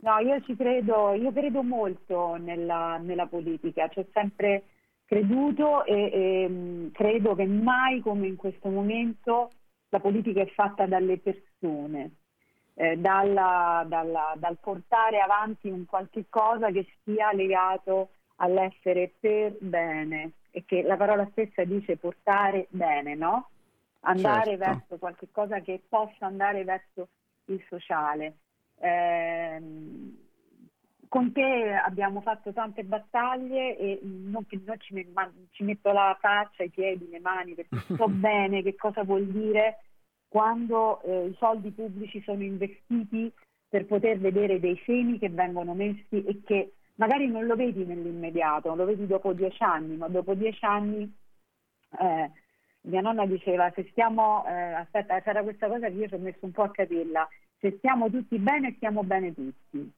no, 0.00 0.18
io 0.20 0.40
ci 0.44 0.56
credo, 0.56 1.12
io 1.12 1.30
credo 1.30 1.62
molto 1.62 2.36
nella, 2.36 2.96
nella 2.96 3.26
politica, 3.26 3.88
ci 3.88 3.98
ho 3.98 4.06
sempre 4.14 4.62
creduto 5.04 5.84
e, 5.84 5.94
e 5.94 6.90
credo 6.94 7.34
che 7.34 7.44
mai 7.44 8.00
come 8.00 8.28
in 8.28 8.36
questo 8.36 8.70
momento 8.70 9.50
la 9.90 10.00
politica 10.00 10.40
è 10.40 10.46
fatta 10.54 10.86
dalle 10.86 11.18
persone. 11.18 12.12
Eh, 12.76 12.96
dalla, 12.96 13.84
dalla, 13.86 14.32
dal 14.36 14.56
portare 14.58 15.20
avanti 15.20 15.68
un 15.68 15.84
qualche 15.84 16.24
cosa 16.30 16.70
che 16.70 16.86
sia 17.04 17.30
legato 17.34 18.08
all'essere 18.36 19.12
per 19.20 19.58
bene 19.60 20.32
e 20.56 20.64
che 20.64 20.82
la 20.82 20.96
parola 20.96 21.26
stessa 21.32 21.64
dice 21.64 21.96
portare 21.96 22.68
bene, 22.70 23.16
no? 23.16 23.48
andare 24.04 24.56
certo. 24.56 24.64
verso 24.64 24.98
qualche 24.98 25.28
cosa 25.30 25.60
che 25.60 25.82
possa 25.88 26.26
andare 26.26 26.62
verso 26.64 27.08
il 27.46 27.62
sociale. 27.68 28.36
Eh, 28.78 29.62
con 31.08 31.32
te 31.32 31.72
abbiamo 31.72 32.20
fatto 32.20 32.52
tante 32.52 32.82
battaglie 32.84 33.76
e 33.76 34.00
non 34.02 34.46
che 34.46 34.60
non 34.64 34.78
ci, 34.80 35.06
ci, 35.50 35.64
metto 35.64 35.92
la 35.92 36.16
faccia, 36.20 36.64
i 36.64 36.70
piedi, 36.70 37.08
le 37.08 37.20
mani 37.20 37.54
perché 37.54 37.94
so 37.96 38.06
bene 38.08 38.62
che 38.62 38.74
cosa 38.74 39.04
vuol 39.04 39.26
dire 39.26 39.80
quando 40.28 41.00
eh, 41.02 41.26
i 41.26 41.36
soldi 41.38 41.70
pubblici 41.70 42.20
sono 42.22 42.42
investiti 42.42 43.32
per 43.68 43.86
poter 43.86 44.18
vedere 44.18 44.58
dei 44.58 44.80
semi 44.84 45.18
che 45.18 45.28
vengono 45.28 45.74
messi 45.74 46.24
e 46.24 46.42
che 46.44 46.72
magari 46.96 47.28
non 47.28 47.46
lo 47.46 47.56
vedi 47.56 47.84
nell'immediato, 47.84 48.74
lo 48.74 48.84
vedi 48.84 49.06
dopo 49.06 49.32
dieci 49.32 49.62
anni, 49.62 49.96
ma 49.96 50.08
dopo 50.08 50.34
dieci 50.34 50.64
anni 50.64 51.12
eh, 51.98 52.30
mia 52.82 53.00
nonna 53.00 53.26
diceva 53.26 53.70
se 53.74 53.86
stiamo, 53.90 54.44
eh, 54.46 54.72
aspetta, 54.72 55.20
c'era 55.22 55.42
questa 55.42 55.68
cosa 55.68 55.88
che 55.88 55.94
io 55.94 56.08
ci 56.08 56.14
ho 56.14 56.18
messo 56.18 56.38
un 56.40 56.52
po' 56.52 56.62
a 56.62 56.70
capirla, 56.70 57.26
se 57.58 57.74
stiamo 57.78 58.10
tutti 58.10 58.38
bene 58.38 58.74
stiamo 58.76 59.02
bene 59.02 59.34
tutti. 59.34 59.92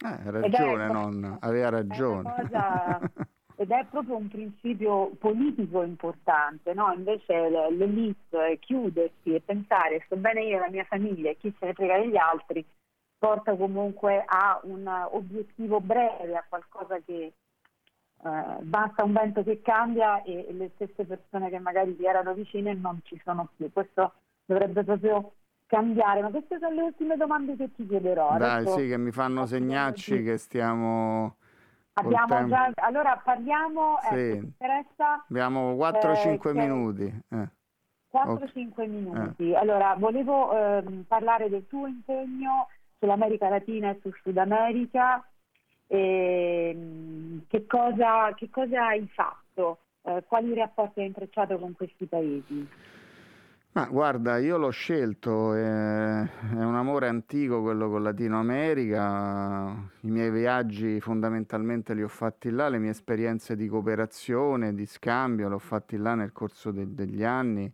Eh, 0.00 0.06
ha 0.06 0.30
ragione 0.30 0.86
è, 0.86 0.92
nonna, 0.92 1.38
aveva 1.40 1.70
ragione. 1.70 2.34
È 2.34 2.42
cosa, 2.42 3.00
ed 3.56 3.70
è 3.72 3.84
proprio 3.90 4.16
un 4.16 4.28
principio 4.28 5.10
politico 5.18 5.82
importante, 5.82 6.74
no? 6.74 6.92
invece 6.92 7.48
l'elite 7.48 8.58
chiudersi 8.60 9.34
e 9.34 9.40
pensare 9.40 10.02
sto 10.04 10.16
bene 10.16 10.44
io 10.44 10.56
e 10.56 10.60
la 10.60 10.70
mia 10.70 10.84
famiglia 10.84 11.30
e 11.30 11.36
chi 11.36 11.52
se 11.58 11.66
ne 11.66 11.72
frega 11.72 11.98
degli 11.98 12.16
altri 12.16 12.64
porta 13.18 13.56
comunque 13.56 14.22
a 14.24 14.60
un 14.64 14.86
obiettivo 15.10 15.80
breve, 15.80 16.36
a 16.36 16.44
qualcosa 16.48 16.98
che 17.04 17.32
Uh, 18.20 18.60
basta 18.62 19.04
un 19.04 19.12
vento 19.12 19.44
che 19.44 19.62
cambia 19.62 20.24
e, 20.24 20.46
e, 20.48 20.52
le 20.52 20.72
stesse 20.74 21.04
persone 21.04 21.50
che 21.50 21.60
magari 21.60 21.94
ti 21.96 22.04
erano 22.04 22.34
vicine 22.34 22.74
non 22.74 22.98
ci 23.04 23.16
sono 23.22 23.48
più. 23.54 23.70
Questo 23.70 24.14
dovrebbe 24.44 24.82
proprio 24.82 25.34
cambiare, 25.68 26.22
ma 26.22 26.30
queste 26.30 26.58
sono 26.58 26.74
le 26.74 26.82
ultime 26.82 27.16
domande 27.16 27.54
che 27.54 27.72
ti 27.74 27.86
chiederò. 27.86 28.36
Dai, 28.36 28.62
Adesso, 28.62 28.78
sì, 28.78 28.88
che 28.88 28.96
mi 28.96 29.12
fanno 29.12 29.46
segnarci 29.46 30.22
che 30.24 30.36
stiamo... 30.36 31.36
Abbiamo 31.92 32.46
già... 32.48 32.72
Allora 32.76 33.20
parliamo, 33.22 33.98
sì. 34.08 34.14
ecco, 34.14 34.44
interessa... 34.44 35.24
Abbiamo 35.28 35.74
4-5 35.74 36.48
eh, 36.48 36.52
minuti. 36.54 37.22
Eh. 37.30 37.48
4-5 38.12 38.70
okay. 38.70 38.88
minuti. 38.88 39.50
Eh. 39.50 39.56
Allora, 39.56 39.94
volevo 39.96 40.56
ehm, 40.56 41.04
parlare 41.06 41.48
del 41.48 41.66
tuo 41.68 41.86
impegno 41.86 42.68
sull'America 42.98 43.48
Latina 43.48 43.90
e 43.90 43.98
sul 44.02 44.14
Sud 44.22 44.36
America 44.36 45.24
e, 45.86 46.70
ehm, 46.74 47.44
che, 47.48 47.66
cosa, 47.66 48.34
che, 48.34 48.50
cosa, 48.50 48.88
hai 48.88 49.06
fatto? 49.08 49.80
Eh, 50.02 50.24
quali 50.26 50.54
rapporti 50.54 51.00
hai 51.00 51.06
intrecciato 51.06 51.58
con 51.58 51.72
questi 51.72 52.06
paesi? 52.06 52.68
Ma 53.70 53.86
guarda, 53.86 54.38
io 54.38 54.56
l'ho 54.56 54.70
scelto, 54.70 55.54
è, 55.54 55.60
è 55.60 56.64
un 56.64 56.74
amore 56.74 57.06
antico 57.06 57.62
quello 57.62 57.88
con 57.88 58.02
Latino 58.02 58.38
America, 58.38 59.68
i 60.00 60.10
miei 60.10 60.30
viaggi 60.30 60.98
fondamentalmente 61.00 61.94
li 61.94 62.02
ho 62.02 62.08
fatti 62.08 62.50
là, 62.50 62.68
le 62.68 62.78
mie 62.78 62.90
esperienze 62.90 63.54
di 63.54 63.68
cooperazione, 63.68 64.74
di 64.74 64.86
scambio, 64.86 65.48
le 65.48 65.54
ho 65.54 65.58
fatti 65.58 65.96
là 65.96 66.14
nel 66.14 66.32
corso 66.32 66.72
de- 66.72 66.92
degli 66.92 67.22
anni, 67.22 67.72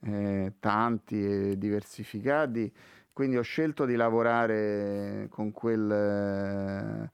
eh, 0.00 0.54
tanti 0.58 1.50
e 1.50 1.58
diversificati, 1.58 2.72
quindi 3.18 3.36
ho 3.36 3.42
scelto 3.42 3.84
di 3.84 3.96
lavorare 3.96 5.26
con 5.28 5.50
quel... 5.50 7.10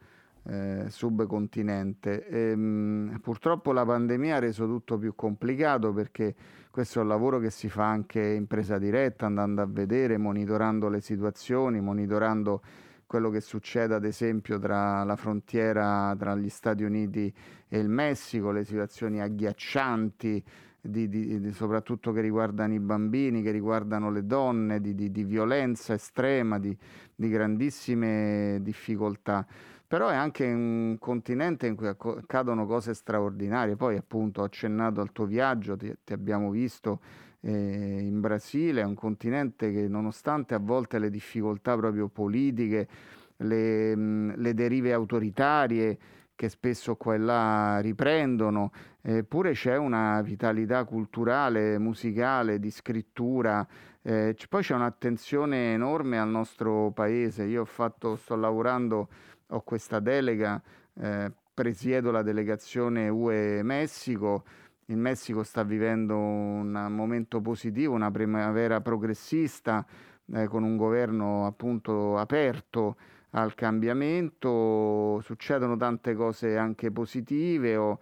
Eh, 0.46 0.90
subcontinente. 0.90 2.28
E, 2.28 2.50
ehm, 2.50 2.60
mh, 2.60 3.20
purtroppo 3.20 3.72
la 3.72 3.86
pandemia 3.86 4.36
ha 4.36 4.38
reso 4.38 4.66
tutto 4.66 4.98
più 4.98 5.14
complicato 5.14 5.94
perché 5.94 6.34
questo 6.70 6.98
è 6.98 7.02
un 7.02 7.08
lavoro 7.08 7.38
che 7.38 7.48
si 7.48 7.70
fa 7.70 7.86
anche 7.88 8.20
in 8.20 8.46
presa 8.46 8.76
diretta, 8.76 9.24
andando 9.24 9.62
a 9.62 9.66
vedere, 9.66 10.18
monitorando 10.18 10.90
le 10.90 11.00
situazioni, 11.00 11.80
monitorando 11.80 12.60
quello 13.06 13.30
che 13.30 13.40
succede 13.40 13.94
ad 13.94 14.04
esempio 14.04 14.58
tra 14.58 15.04
la 15.04 15.16
frontiera 15.16 16.14
tra 16.18 16.36
gli 16.36 16.50
Stati 16.50 16.82
Uniti 16.82 17.32
e 17.66 17.78
il 17.78 17.88
Messico, 17.88 18.50
le 18.50 18.64
situazioni 18.64 19.22
agghiaccianti, 19.22 20.44
di, 20.86 21.08
di, 21.08 21.52
soprattutto 21.52 22.12
che 22.12 22.20
riguardano 22.20 22.74
i 22.74 22.80
bambini, 22.80 23.42
che 23.42 23.50
riguardano 23.50 24.10
le 24.10 24.26
donne, 24.26 24.80
di, 24.80 24.94
di 24.94 25.24
violenza 25.24 25.94
estrema, 25.94 26.58
di, 26.58 26.76
grandissime 27.14 28.58
difficoltà 28.60 29.46
però 29.86 30.08
è 30.08 30.14
anche 30.16 30.44
un 30.44 30.96
continente 30.98 31.68
in 31.68 31.76
cui 31.76 31.86
accadono 31.86 32.66
cose 32.66 32.94
straordinarie. 32.94 33.76
Poi 33.76 33.96
appunto 33.96 34.40
ho 34.40 34.44
accennato 34.44 35.00
al 35.00 35.12
tuo 35.12 35.24
viaggio, 35.24 35.76
ti, 35.76 35.94
ti 36.02 36.12
abbiamo 36.12 36.50
visto 36.50 37.00
eh, 37.42 38.00
in 38.00 38.20
Brasile, 38.20 38.80
è 38.80 38.84
un 38.84 38.94
continente 38.94 39.70
che 39.70 39.86
nonostante 39.86 40.54
a 40.54 40.58
volte 40.58 40.98
le 40.98 41.10
difficoltà 41.10 41.76
proprio 41.76 42.08
politiche, 42.08 42.88
le, 43.36 43.94
mh, 43.94 44.34
le 44.36 44.54
derive 44.54 44.92
autoritarie 44.92 45.98
che 46.34 46.48
spesso 46.48 46.96
qua 46.96 47.14
e 47.14 47.18
là 47.18 47.78
riprendono, 47.80 48.72
eppure 49.00 49.52
c'è 49.52 49.76
una 49.76 50.20
vitalità 50.22 50.84
culturale, 50.84 51.78
musicale, 51.78 52.58
di 52.58 52.70
scrittura, 52.70 53.66
eh, 54.02 54.36
poi 54.48 54.62
c'è 54.62 54.74
un'attenzione 54.74 55.72
enorme 55.72 56.18
al 56.18 56.28
nostro 56.28 56.90
paese. 56.92 57.44
Io 57.44 57.62
ho 57.62 57.66
fatto, 57.66 58.16
sto 58.16 58.36
lavorando 58.36 59.08
ho 59.48 59.60
questa 59.62 60.00
delega, 60.00 60.60
eh, 60.94 61.32
presiedo 61.52 62.10
la 62.10 62.22
delegazione 62.22 63.08
UE 63.08 63.62
Messico. 63.62 64.44
Il 64.86 64.98
Messico 64.98 65.42
sta 65.42 65.62
vivendo 65.62 66.16
un 66.16 66.86
momento 66.90 67.40
positivo, 67.40 67.94
una 67.94 68.10
primavera 68.10 68.80
progressista 68.80 69.86
eh, 70.32 70.46
con 70.48 70.62
un 70.62 70.76
governo 70.76 71.46
appunto 71.46 72.18
aperto 72.18 72.96
al 73.34 73.54
cambiamento, 73.54 75.20
succedono 75.22 75.76
tante 75.76 76.14
cose 76.14 76.56
anche 76.56 76.90
positive. 76.90 77.76
Ho, 77.76 77.98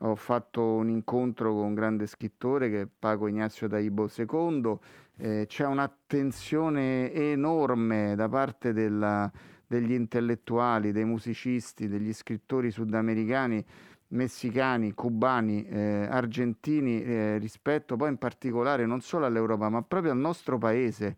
ho 0.00 0.14
fatto 0.16 0.62
un 0.62 0.88
incontro 0.88 1.52
con 1.52 1.64
un 1.64 1.74
grande 1.74 2.06
scrittore 2.06 2.68
che 2.70 2.80
è 2.82 2.88
Paco 2.98 3.26
Ignazio 3.26 3.68
Taibo 3.68 4.08
II, 4.14 4.78
eh, 5.16 5.44
c'è 5.46 5.66
un'attenzione 5.66 7.12
enorme 7.12 8.14
da 8.16 8.28
parte 8.28 8.72
della, 8.72 9.30
degli 9.66 9.92
intellettuali, 9.92 10.92
dei 10.92 11.04
musicisti, 11.04 11.88
degli 11.88 12.12
scrittori 12.12 12.70
sudamericani, 12.70 13.64
messicani, 14.08 14.92
cubani, 14.92 15.64
eh, 15.66 16.06
argentini 16.10 17.02
eh, 17.02 17.38
rispetto 17.38 17.96
poi 17.96 18.10
in 18.10 18.16
particolare 18.16 18.86
non 18.86 19.00
solo 19.00 19.26
all'Europa 19.26 19.68
ma 19.68 19.82
proprio 19.82 20.12
al 20.12 20.18
nostro 20.18 20.58
paese, 20.58 21.16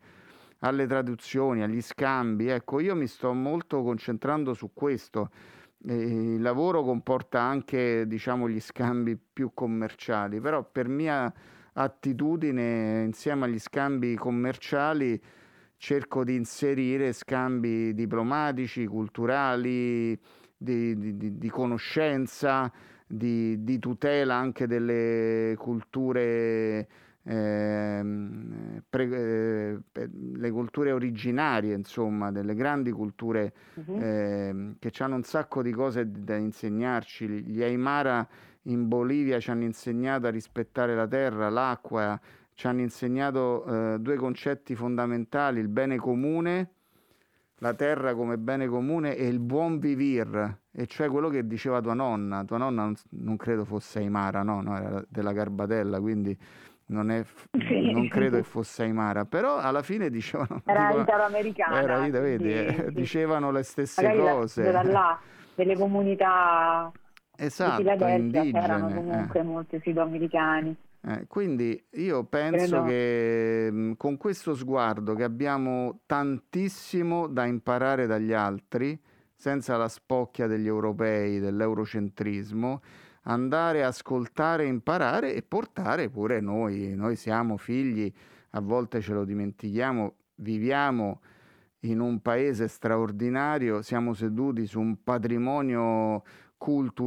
alle 0.66 0.86
traduzioni, 0.86 1.62
agli 1.62 1.80
scambi. 1.80 2.48
Ecco, 2.48 2.80
io 2.80 2.94
mi 2.94 3.06
sto 3.06 3.32
molto 3.32 3.82
concentrando 3.82 4.52
su 4.54 4.70
questo. 4.72 5.30
il 5.84 6.40
lavoro 6.40 6.82
comporta 6.82 7.40
anche 7.40 8.06
diciamo, 8.06 8.48
gli 8.48 8.60
scambi 8.60 9.16
più 9.16 9.52
commerciali, 9.54 10.40
però 10.40 10.64
per 10.64 10.88
mia 10.88 11.32
attitudine 11.74 13.02
insieme 13.04 13.44
agli 13.44 13.58
scambi 13.58 14.16
commerciali 14.16 15.20
cerco 15.76 16.24
di 16.24 16.34
inserire 16.34 17.12
scambi 17.12 17.94
diplomatici, 17.94 18.86
culturali, 18.86 20.18
di, 20.56 21.16
di, 21.16 21.38
di 21.38 21.50
conoscenza, 21.50 22.72
di, 23.06 23.62
di, 23.62 23.78
tutela 23.78 24.34
anche 24.34 24.66
delle 24.66 25.54
culture, 25.58 26.88
eh, 27.26 28.80
pre, 28.88 29.04
eh, 29.04 30.10
le 30.34 30.50
culture 30.50 30.92
originarie, 30.92 31.74
insomma, 31.74 32.30
delle 32.30 32.54
grandi 32.54 32.92
culture 32.92 33.52
uh-huh. 33.74 34.00
eh, 34.00 34.74
che 34.78 34.92
hanno 34.98 35.16
un 35.16 35.24
sacco 35.24 35.62
di 35.62 35.72
cose 35.72 36.08
da 36.08 36.36
insegnarci. 36.36 37.26
Gli 37.26 37.62
Aymara 37.62 38.26
in 38.62 38.86
Bolivia 38.86 39.40
ci 39.40 39.50
hanno 39.50 39.64
insegnato 39.64 40.26
a 40.26 40.30
rispettare 40.30 40.94
la 40.94 41.06
terra, 41.06 41.48
l'acqua, 41.48 42.18
ci 42.54 42.66
hanno 42.68 42.80
insegnato 42.80 43.64
eh, 43.66 43.98
due 43.98 44.16
concetti 44.16 44.74
fondamentali, 44.74 45.60
il 45.60 45.68
bene 45.68 45.96
comune, 45.96 46.70
la 47.60 47.74
terra 47.74 48.14
come 48.14 48.38
bene 48.38 48.66
comune 48.66 49.16
e 49.16 49.26
il 49.26 49.40
buon 49.40 49.78
vivir, 49.78 50.58
e 50.70 50.86
cioè 50.86 51.08
quello 51.08 51.28
che 51.28 51.46
diceva 51.46 51.80
tua 51.80 51.94
nonna. 51.94 52.44
Tua 52.44 52.58
nonna 52.58 52.84
non, 52.84 52.94
non 53.10 53.36
credo 53.36 53.64
fosse 53.64 53.98
Aymara, 53.98 54.42
no, 54.42 54.60
no, 54.62 54.76
era 54.76 55.04
della 55.08 55.32
Garbatella, 55.32 56.00
quindi 56.00 56.38
non, 56.86 57.10
è, 57.10 57.24
sì. 57.58 57.92
non 57.92 58.06
credo 58.08 58.36
che 58.36 58.42
fosse 58.42 58.84
Aymara, 58.84 59.24
però 59.24 59.56
alla 59.56 59.82
fine 59.82 60.10
dicevano... 60.10 60.62
Era 60.64 60.88
dico, 60.88 61.00
italo-americana. 61.00 61.80
Era, 61.80 62.08
vedi, 62.20 62.44
sì, 62.44 62.52
eh, 62.52 62.84
sì. 62.88 62.94
dicevano 62.94 63.50
le 63.50 63.62
stesse 63.62 64.02
Magari 64.02 64.20
cose. 64.20 64.70
Da 64.70 64.82
là, 64.82 65.18
delle 65.54 65.76
comunità 65.76 66.90
esatto, 67.36 67.82
di 67.82 68.12
indigene, 68.12 68.62
erano 68.62 68.88
comunque 68.88 69.40
eh. 69.40 69.42
molti 69.42 69.80
sidoamericani. 69.82 70.76
Eh, 71.08 71.26
quindi 71.28 71.80
io 71.92 72.24
penso 72.24 72.82
Credo. 72.82 72.84
che 72.84 73.68
mh, 73.70 73.92
con 73.96 74.16
questo 74.16 74.54
sguardo 74.54 75.14
che 75.14 75.22
abbiamo 75.22 76.00
tantissimo 76.04 77.28
da 77.28 77.44
imparare 77.44 78.06
dagli 78.06 78.32
altri, 78.32 79.00
senza 79.32 79.76
la 79.76 79.88
spocchia 79.88 80.48
degli 80.48 80.66
europei, 80.66 81.38
dell'eurocentrismo, 81.38 82.80
andare 83.26 83.84
a 83.84 83.88
ascoltare, 83.88 84.66
imparare 84.66 85.34
e 85.34 85.42
portare 85.42 86.08
pure 86.08 86.40
noi. 86.40 86.94
Noi 86.94 87.16
siamo 87.16 87.56
figli, 87.56 88.12
a 88.50 88.60
volte 88.60 89.00
ce 89.00 89.12
lo 89.12 89.24
dimentichiamo, 89.24 90.14
viviamo 90.36 91.20
in 91.80 92.00
un 92.00 92.20
paese 92.20 92.68
straordinario, 92.68 93.82
siamo 93.82 94.12
seduti 94.14 94.66
su 94.66 94.80
un 94.80 95.02
patrimonio 95.02 96.22
culturale, 96.56 97.04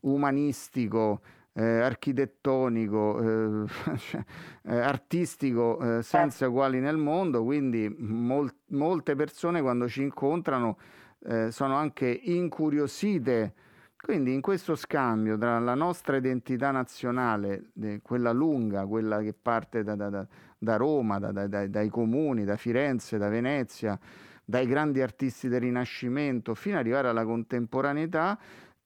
umanistico, 0.00 1.20
eh, 1.54 1.80
architettonico, 1.80 3.64
eh, 3.64 3.66
cioè, 3.96 4.24
eh, 4.64 4.78
artistico 4.78 6.00
senza 6.02 6.48
uguali 6.48 6.80
nel 6.80 6.96
mondo, 6.96 7.44
quindi 7.44 7.88
mol- 7.98 8.54
molte 8.68 9.14
persone 9.14 9.60
quando 9.60 9.88
ci 9.88 10.02
incontrano 10.02 10.78
eh, 11.24 11.50
sono 11.50 11.76
anche 11.76 12.08
incuriosite. 12.08 13.54
Quindi 14.02 14.34
in 14.34 14.40
questo 14.40 14.74
scambio 14.74 15.38
tra 15.38 15.60
la 15.60 15.76
nostra 15.76 16.16
identità 16.16 16.72
nazionale, 16.72 17.70
quella 18.02 18.32
lunga, 18.32 18.84
quella 18.84 19.20
che 19.20 19.32
parte 19.32 19.84
da, 19.84 19.94
da, 19.94 20.26
da 20.58 20.76
Roma, 20.76 21.20
da, 21.20 21.46
dai 21.46 21.88
comuni, 21.88 22.44
da 22.44 22.56
Firenze, 22.56 23.16
da 23.16 23.28
Venezia, 23.28 23.96
dai 24.44 24.66
grandi 24.66 25.00
artisti 25.00 25.46
del 25.46 25.60
Rinascimento, 25.60 26.56
fino 26.56 26.74
ad 26.74 26.80
arrivare 26.80 27.08
alla 27.08 27.24
contemporaneità, 27.24 28.36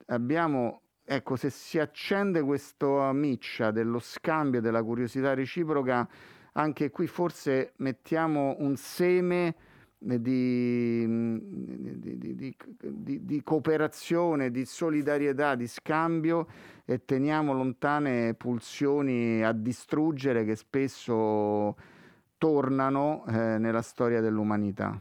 abbiamo 0.09 0.83
ecco, 1.03 1.37
se 1.37 1.49
si 1.49 1.79
accende 1.79 2.43
questa 2.43 3.11
miccia 3.15 3.71
dello 3.71 4.01
scambio, 4.01 4.61
della 4.61 4.83
curiosità 4.83 5.33
reciproca, 5.33 6.07
anche 6.53 6.91
qui 6.91 7.07
forse 7.07 7.73
mettiamo 7.77 8.57
un 8.59 8.77
seme 8.77 9.55
di, 9.99 11.07
di, 11.07 12.57
di, 12.79 13.25
di, 13.25 13.43
cooperazione, 13.43 14.51
di 14.51 14.65
solidarietà, 14.65 15.55
di 15.55 15.67
scambio 15.67 16.47
e 16.85 17.05
teniamo 17.05 17.53
lontane 17.53 18.35
pulsioni 18.35 19.43
a 19.43 19.53
distruggere 19.53 20.45
che 20.45 20.55
spesso 20.55 21.75
tornano 22.39 23.25
eh, 23.27 23.59
nella 23.59 23.83
storia 23.83 24.21
dell'umanità. 24.21 25.01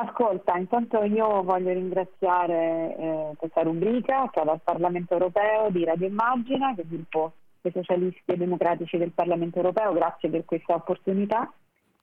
Ascolta, 0.00 0.56
intanto 0.56 1.02
io 1.02 1.42
voglio 1.42 1.72
ringraziare 1.72 2.96
eh, 2.96 3.32
questa 3.36 3.62
rubrica 3.62 4.30
che 4.30 4.40
è 4.40 4.44
dal 4.44 4.60
Parlamento 4.62 5.14
Europeo 5.14 5.70
di 5.70 5.84
Radio 5.84 6.06
Immagina, 6.06 6.72
che 6.74 6.82
è 6.82 6.84
il 6.84 6.90
gruppo 6.90 7.32
dei 7.60 7.72
socialisti 7.72 8.30
e 8.30 8.36
democratici 8.36 8.96
del 8.96 9.10
Parlamento 9.10 9.56
Europeo, 9.56 9.92
grazie 9.92 10.30
per 10.30 10.44
questa 10.44 10.74
opportunità. 10.74 11.52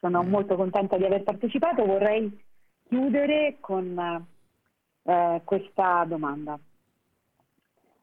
Sono 0.06 0.24
mm. 0.24 0.30
molto 0.30 0.56
contenta 0.56 0.98
di 0.98 1.06
aver 1.06 1.24
partecipato. 1.24 1.84
Vorrei 1.84 2.40
chiudere 2.88 3.58
con 3.60 4.26
eh, 5.04 5.42
questa 5.44 6.06
domanda. 6.06 6.60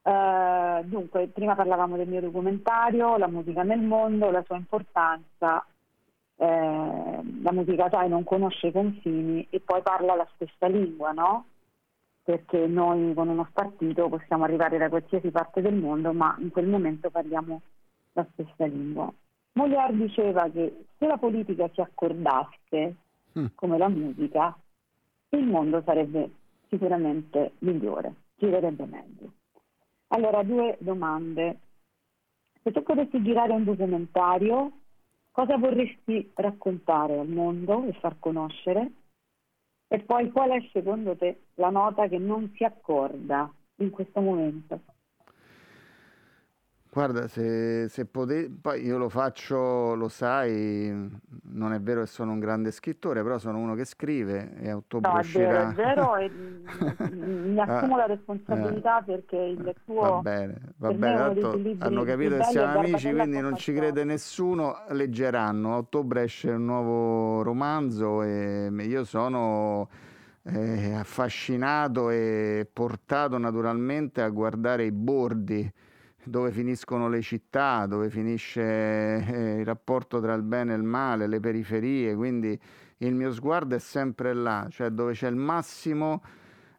Uh, 0.05 0.83
dunque, 0.83 1.29
prima 1.29 1.55
parlavamo 1.55 1.97
del 1.97 2.09
mio 2.09 2.21
documentario, 2.21 3.17
la 3.19 3.29
musica 3.29 3.63
nel 3.63 3.81
mondo, 3.81 4.33
la 4.33 4.43
sua 4.45 4.57
importanza 4.57 5.65
eh, 6.43 7.21
la 7.43 7.53
musica 7.53 7.89
sai 7.89 8.09
non 8.09 8.25
conosce 8.25 8.67
i 8.67 8.73
confini 8.73 9.47
e 9.49 9.61
poi 9.61 9.81
parla 9.83 10.17
la 10.17 10.29
stessa 10.35 10.67
lingua, 10.67 11.13
no? 11.13 11.47
Perché 12.25 12.67
noi 12.67 13.15
con 13.15 13.29
uno 13.29 13.47
spartito 13.51 14.09
possiamo 14.09 14.43
arrivare 14.43 14.77
da 14.77 14.89
qualsiasi 14.89 15.31
parte 15.31 15.61
del 15.61 15.75
mondo, 15.75 16.13
ma 16.13 16.35
in 16.41 16.51
quel 16.51 16.67
momento 16.67 17.11
parliamo 17.11 17.63
la 18.15 18.27
stessa 18.33 18.67
lingua. 18.67 19.13
Molière 19.55 19.97
diceva 19.97 20.49
che 20.51 20.85
se 20.99 21.07
la 21.07 21.19
politica 21.19 21.69
si 21.73 21.81
accordasse 21.81 22.97
mm. 23.39 23.47
come 23.55 23.79
la 23.79 23.89
musica, 23.89 24.57
il 25.31 25.45
mondo 25.45 25.83
sarebbe 25.85 26.31
sicuramente 26.69 27.53
migliore, 27.59 28.15
girerebbe 28.37 28.87
meglio. 28.87 29.33
Allora, 30.09 30.43
due 30.43 30.77
domande. 30.81 31.59
Se 32.63 32.71
tu 32.71 32.83
potessi 32.83 33.23
girare 33.23 33.53
un 33.53 33.65
documentario 33.65 34.73
Cosa 35.33 35.57
vorresti 35.57 36.31
raccontare 36.35 37.19
al 37.19 37.27
mondo 37.27 37.87
e 37.87 37.95
far 37.95 38.19
conoscere? 38.19 38.93
E 39.89 40.01
poi 40.01 40.31
qual 40.31 40.51
è 40.51 40.69
secondo 40.73 41.17
te 41.17 41.45
la 41.55 41.71
nota 41.71 42.07
che 42.07 42.19
non 42.19 42.53
si 42.55 42.65
accorda 42.65 43.51
in 43.77 43.89
questo 43.89 44.21
momento? 44.21 44.81
Guarda, 46.95 47.27
se, 47.27 47.89
se 47.89 48.05
potevi, 48.05 48.51
poi 48.51 48.85
io 48.85 48.99
lo 48.99 49.09
faccio, 49.09 49.95
lo 49.95 50.11
sai, 50.11 50.93
non 51.45 51.73
è 51.73 51.81
vero 51.81 52.03
che 52.03 52.07
sono 52.07 52.33
un 52.33 52.39
grande 52.39 52.71
scrittore, 52.71 53.23
però 53.23 53.39
sono 53.39 53.57
uno 53.57 53.75
che 53.75 53.87
scrive 53.87 54.57
e 54.59 54.69
a 54.69 54.77
ottobre 54.77 55.11
no, 55.11 55.19
uscirà... 55.21 55.71
è 55.71 55.73
vero, 55.73 56.17
è 56.17 56.29
vero 56.29 57.07
e 57.09 57.17
mi 57.17 57.59
assumo 57.59 57.97
la 57.97 58.05
responsabilità 58.05 59.01
eh, 59.01 59.05
perché 59.05 59.37
il 59.37 59.75
tuo... 59.87 60.03
Va 60.03 60.21
bene, 60.21 60.61
va 60.77 60.93
bene, 60.93 61.17
tanto 61.17 61.61
hanno 61.79 62.03
capito 62.03 62.37
che 62.37 62.45
siamo 62.45 62.81
amici, 62.81 63.11
quindi 63.11 63.41
non 63.41 63.57
ci 63.57 63.73
crede 63.73 64.05
nessuno, 64.05 64.85
leggeranno. 64.91 65.73
A 65.73 65.77
ottobre 65.79 66.25
esce 66.25 66.51
un 66.51 66.67
nuovo 66.67 67.43
romanzo 67.43 68.23
e 68.23 68.71
io 68.71 69.05
sono... 69.05 69.89
Eh, 70.45 70.93
affascinato 70.95 72.11
e 72.11 72.69
portato 72.73 73.39
naturalmente 73.39 74.23
a 74.23 74.29
guardare 74.29 74.85
i 74.85 74.91
bordi 74.91 75.73
dove 76.25 76.51
finiscono 76.53 77.09
le 77.09 77.21
città, 77.21 77.87
dove 77.87 78.11
finisce 78.11 78.63
eh, 78.63 79.57
il 79.61 79.65
rapporto 79.65 80.21
tra 80.21 80.35
il 80.35 80.43
bene 80.43 80.73
e 80.73 80.77
il 80.77 80.83
male, 80.83 81.27
le 81.27 81.41
periferie, 81.41 82.15
quindi 82.15 82.59
il 82.99 83.15
mio 83.15 83.33
sguardo 83.33 83.75
è 83.75 83.79
sempre 83.79 84.33
là, 84.33 84.67
cioè 84.71 84.91
dove 84.91 85.13
c'è 85.13 85.29
il 85.29 85.37
massimo 85.37 86.23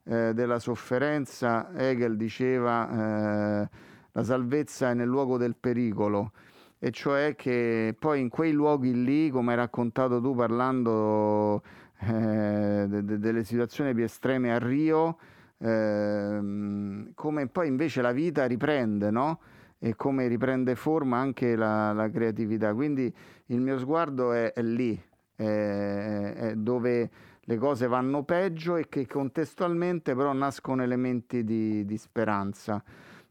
eh, 0.05 0.33
della 0.33 0.59
sofferenza, 0.59 1.71
Hegel 1.75 2.15
diceva 2.15 3.61
eh, 3.61 3.69
la 4.11 4.23
salvezza 4.23 4.91
è 4.91 4.93
nel 4.93 5.07
luogo 5.07 5.37
del 5.37 5.55
pericolo, 5.59 6.31
e 6.79 6.91
cioè 6.91 7.35
che 7.35 7.95
poi 7.97 8.21
in 8.21 8.29
quei 8.29 8.51
luoghi 8.51 9.03
lì, 9.03 9.29
come 9.29 9.51
hai 9.51 9.57
raccontato 9.57 10.21
tu 10.21 10.35
parlando 10.35 11.61
eh, 11.99 12.85
de- 12.87 13.03
de- 13.03 13.19
delle 13.19 13.43
situazioni 13.43 13.93
più 13.93 14.03
estreme 14.03 14.53
a 14.53 14.59
Rio, 14.59 15.17
Ehm, 15.63 17.11
come 17.15 17.47
poi 17.47 17.67
invece 17.67 18.01
la 18.01 18.11
vita 18.11 18.45
riprende, 18.45 19.09
no? 19.09 19.39
E 19.79 19.95
come 19.95 20.27
riprende 20.27 20.75
forma 20.75 21.17
anche 21.17 21.55
la, 21.55 21.93
la 21.93 22.09
creatività. 22.09 22.73
Quindi 22.73 23.13
il 23.47 23.61
mio 23.61 23.77
sguardo 23.79 24.33
è, 24.33 24.51
è 24.51 24.61
lì, 24.61 25.01
è, 25.35 26.33
è 26.35 26.55
dove 26.55 27.09
le 27.39 27.57
cose 27.57 27.87
vanno 27.87 28.23
peggio 28.23 28.75
e 28.75 28.87
che 28.87 29.07
contestualmente 29.07 30.15
però 30.15 30.33
nascono 30.33 30.83
elementi 30.83 31.43
di, 31.43 31.85
di 31.85 31.97
speranza. 31.97 32.81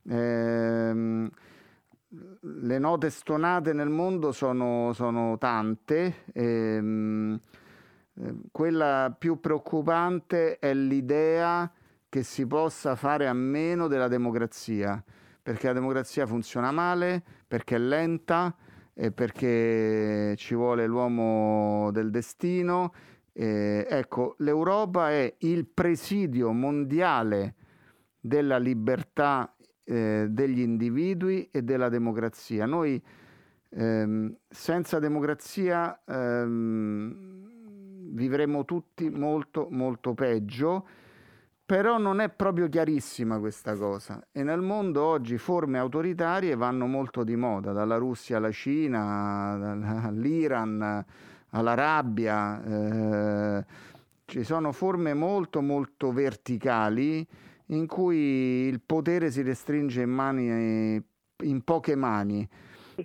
Ehm, 0.08 1.30
le 2.40 2.78
note 2.78 3.08
stonate 3.10 3.72
nel 3.72 3.88
mondo 3.88 4.32
sono, 4.32 4.92
sono 4.94 5.36
tante. 5.38 6.24
Ehm, 6.32 7.40
eh, 8.14 8.34
quella 8.50 9.14
più 9.18 9.40
preoccupante 9.40 10.58
è 10.58 10.74
l'idea 10.74 11.70
che 12.12 12.24
si 12.24 12.46
possa 12.46 12.94
fare 12.94 13.26
a 13.26 13.32
meno 13.32 13.86
della 13.88 14.06
democrazia, 14.06 15.02
perché 15.42 15.68
la 15.68 15.72
democrazia 15.72 16.26
funziona 16.26 16.70
male, 16.70 17.22
perché 17.48 17.76
è 17.76 17.78
lenta 17.78 18.54
e 18.92 19.12
perché 19.12 20.34
ci 20.36 20.54
vuole 20.54 20.86
l'uomo 20.86 21.90
del 21.90 22.10
destino. 22.10 22.92
Eh, 23.32 23.86
ecco, 23.88 24.34
l'Europa 24.40 25.08
è 25.08 25.36
il 25.38 25.64
presidio 25.64 26.52
mondiale 26.52 27.54
della 28.20 28.58
libertà 28.58 29.56
eh, 29.82 30.26
degli 30.28 30.60
individui 30.60 31.48
e 31.50 31.62
della 31.62 31.88
democrazia. 31.88 32.66
Noi 32.66 33.02
ehm, 33.70 34.36
senza 34.50 34.98
democrazia 34.98 35.98
ehm, 36.04 37.48
vivremo 38.12 38.66
tutti 38.66 39.08
molto 39.08 39.68
molto 39.70 40.12
peggio 40.12 40.86
però 41.72 41.96
non 41.96 42.20
è 42.20 42.28
proprio 42.28 42.68
chiarissima 42.68 43.38
questa 43.38 43.74
cosa. 43.76 44.22
E 44.30 44.42
nel 44.42 44.60
mondo 44.60 45.04
oggi 45.04 45.38
forme 45.38 45.78
autoritarie 45.78 46.54
vanno 46.54 46.84
molto 46.84 47.24
di 47.24 47.34
moda, 47.34 47.72
dalla 47.72 47.96
Russia 47.96 48.36
alla 48.36 48.50
Cina, 48.50 49.52
all'Iran, 50.04 51.02
all'Arabia, 51.48 52.62
eh, 52.62 53.64
ci 54.26 54.44
sono 54.44 54.72
forme 54.72 55.14
molto 55.14 55.62
molto 55.62 56.12
verticali 56.12 57.26
in 57.68 57.86
cui 57.86 58.66
il 58.66 58.82
potere 58.84 59.30
si 59.30 59.40
restringe 59.40 60.02
in, 60.02 60.10
mani, 60.10 61.02
in 61.42 61.62
poche 61.64 61.94
mani, 61.94 62.46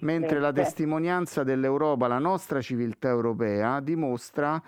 mentre 0.01 0.41
la 0.41 0.51
testimonianza 0.51 1.45
dell'Europa, 1.45 2.07
la 2.07 2.19
nostra 2.19 2.59
civiltà 2.59 3.07
europea, 3.07 3.79
dimostra 3.79 4.61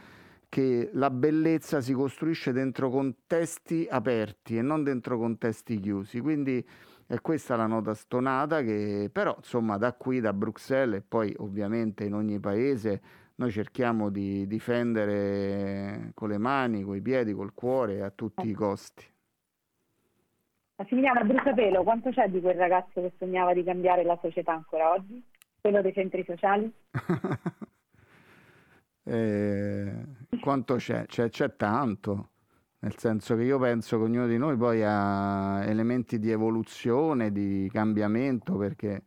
che 0.50 0.90
la 0.94 1.12
bellezza 1.12 1.80
si 1.80 1.94
costruisce 1.94 2.52
dentro 2.52 2.90
contesti 2.90 3.88
aperti 3.90 4.58
e 4.58 4.62
non 4.64 4.84
dentro 4.84 5.18
contesti 5.18 5.80
chiusi. 5.80 6.20
Quindi 6.20 6.68
è 7.06 7.22
questa 7.22 7.56
la 7.56 7.68
nota 7.68 7.94
stonata 7.94 8.62
che 8.62 9.10
però 9.14 9.36
insomma 9.38 9.78
da 9.78 9.94
qui, 9.94 10.20
da 10.20 10.34
Bruxelles 10.34 11.00
e 11.00 11.04
poi 11.08 11.34
ovviamente 11.38 12.04
in 12.04 12.14
ogni 12.14 12.40
paese 12.40 13.02
noi 13.36 13.52
cerchiamo 13.52 14.10
di 14.10 14.46
difendere 14.48 16.12
con 16.14 16.30
le 16.30 16.38
mani, 16.38 16.84
con 16.84 16.96
i 16.96 17.02
piedi, 17.02 17.32
col 17.32 17.54
cuore 17.54 18.02
a 18.02 18.10
tutti 18.10 18.50
i 18.50 18.54
costi. 18.54 19.06
Massimiliano, 20.76 21.22
a 21.22 21.24
bruciapelo, 21.24 21.84
quanto 21.84 22.10
c'è 22.10 22.28
di 22.28 22.42
quel 22.42 22.56
ragazzo 22.56 23.02
che 23.02 23.14
sognava 23.18 23.54
di 23.54 23.64
cambiare 23.64 24.04
la 24.04 24.18
società 24.22 24.54
ancora 24.54 24.92
oggi? 24.92 25.24
Quello 25.62 25.82
dei 25.82 25.94
centri 25.94 26.24
sociali? 26.26 26.72
eh, 29.10 29.92
quanto 30.40 30.76
c'è? 30.76 31.06
c'è? 31.08 31.30
C'è 31.30 31.56
tanto, 31.56 32.30
nel 32.80 32.96
senso 32.98 33.36
che 33.36 33.44
io 33.44 33.58
penso 33.58 33.98
che 33.98 34.04
ognuno 34.04 34.28
di 34.28 34.38
noi 34.38 34.56
poi 34.56 34.84
ha 34.84 35.64
elementi 35.66 36.20
di 36.20 36.30
evoluzione, 36.30 37.32
di 37.32 37.70
cambiamento, 37.74 38.56
perché 38.56 39.02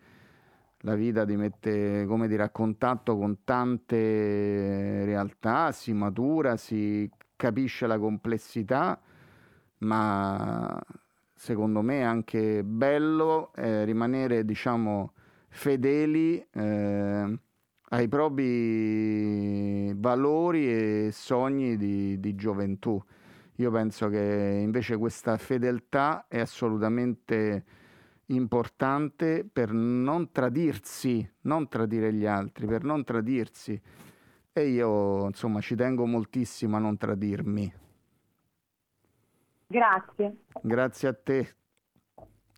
la 0.79 0.97
vita 0.97 1.25
ti 1.25 1.37
mette, 1.37 2.05
come 2.07 2.27
dire, 2.27 2.43
a 2.43 2.51
contatto 2.51 3.17
con 3.17 3.45
tante 3.45 5.05
realtà, 5.05 5.71
si 5.71 5.93
matura, 5.93 6.57
si 6.57 7.09
capisce 7.37 7.87
la 7.87 7.99
complessità, 7.99 9.01
ma 9.79 10.81
secondo 11.35 11.81
me 11.81 12.01
è 12.01 12.03
anche 12.03 12.65
bello 12.65 13.53
eh, 13.55 13.85
rimanere, 13.85 14.45
diciamo, 14.45 15.13
fedeli 15.49 16.45
eh, 16.51 17.39
ai 17.93 18.09
propri 18.09 19.93
valori 19.95 20.67
e 20.67 21.11
sogni 21.13 21.77
di, 21.77 22.19
di 22.19 22.35
gioventù. 22.35 23.03
Io 23.57 23.71
penso 23.71 24.09
che 24.09 24.61
invece 24.63 24.97
questa 24.97 25.37
fedeltà 25.37 26.25
è 26.27 26.41
assolutamente 26.41 27.65
importante 28.27 29.47
per 29.51 29.73
non 29.73 30.33
tradirsi, 30.33 31.29
non 31.43 31.69
tradire 31.69 32.15
gli 32.15 32.25
altri, 32.25 32.67
per 32.67 32.83
non 32.83 33.05
tradirsi. 33.05 33.81
E 34.55 34.69
io, 34.69 35.27
insomma, 35.27 35.61
ci 35.61 35.75
tengo 35.75 36.07
moltissimo 36.07 36.77
a 36.77 36.81
non 36.81 36.97
tradirmi. 36.97 37.73
Grazie. 39.67 40.45
Grazie 40.63 41.09
a 41.09 41.15
te. 41.15 41.55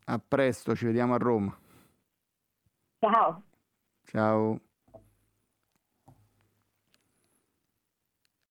A 0.06 0.18
presto, 0.18 0.76
ci 0.76 0.86
vediamo 0.86 1.14
a 1.14 1.18
Roma. 1.18 1.56
Ciao. 3.00 3.42
Ciao. 4.04 4.60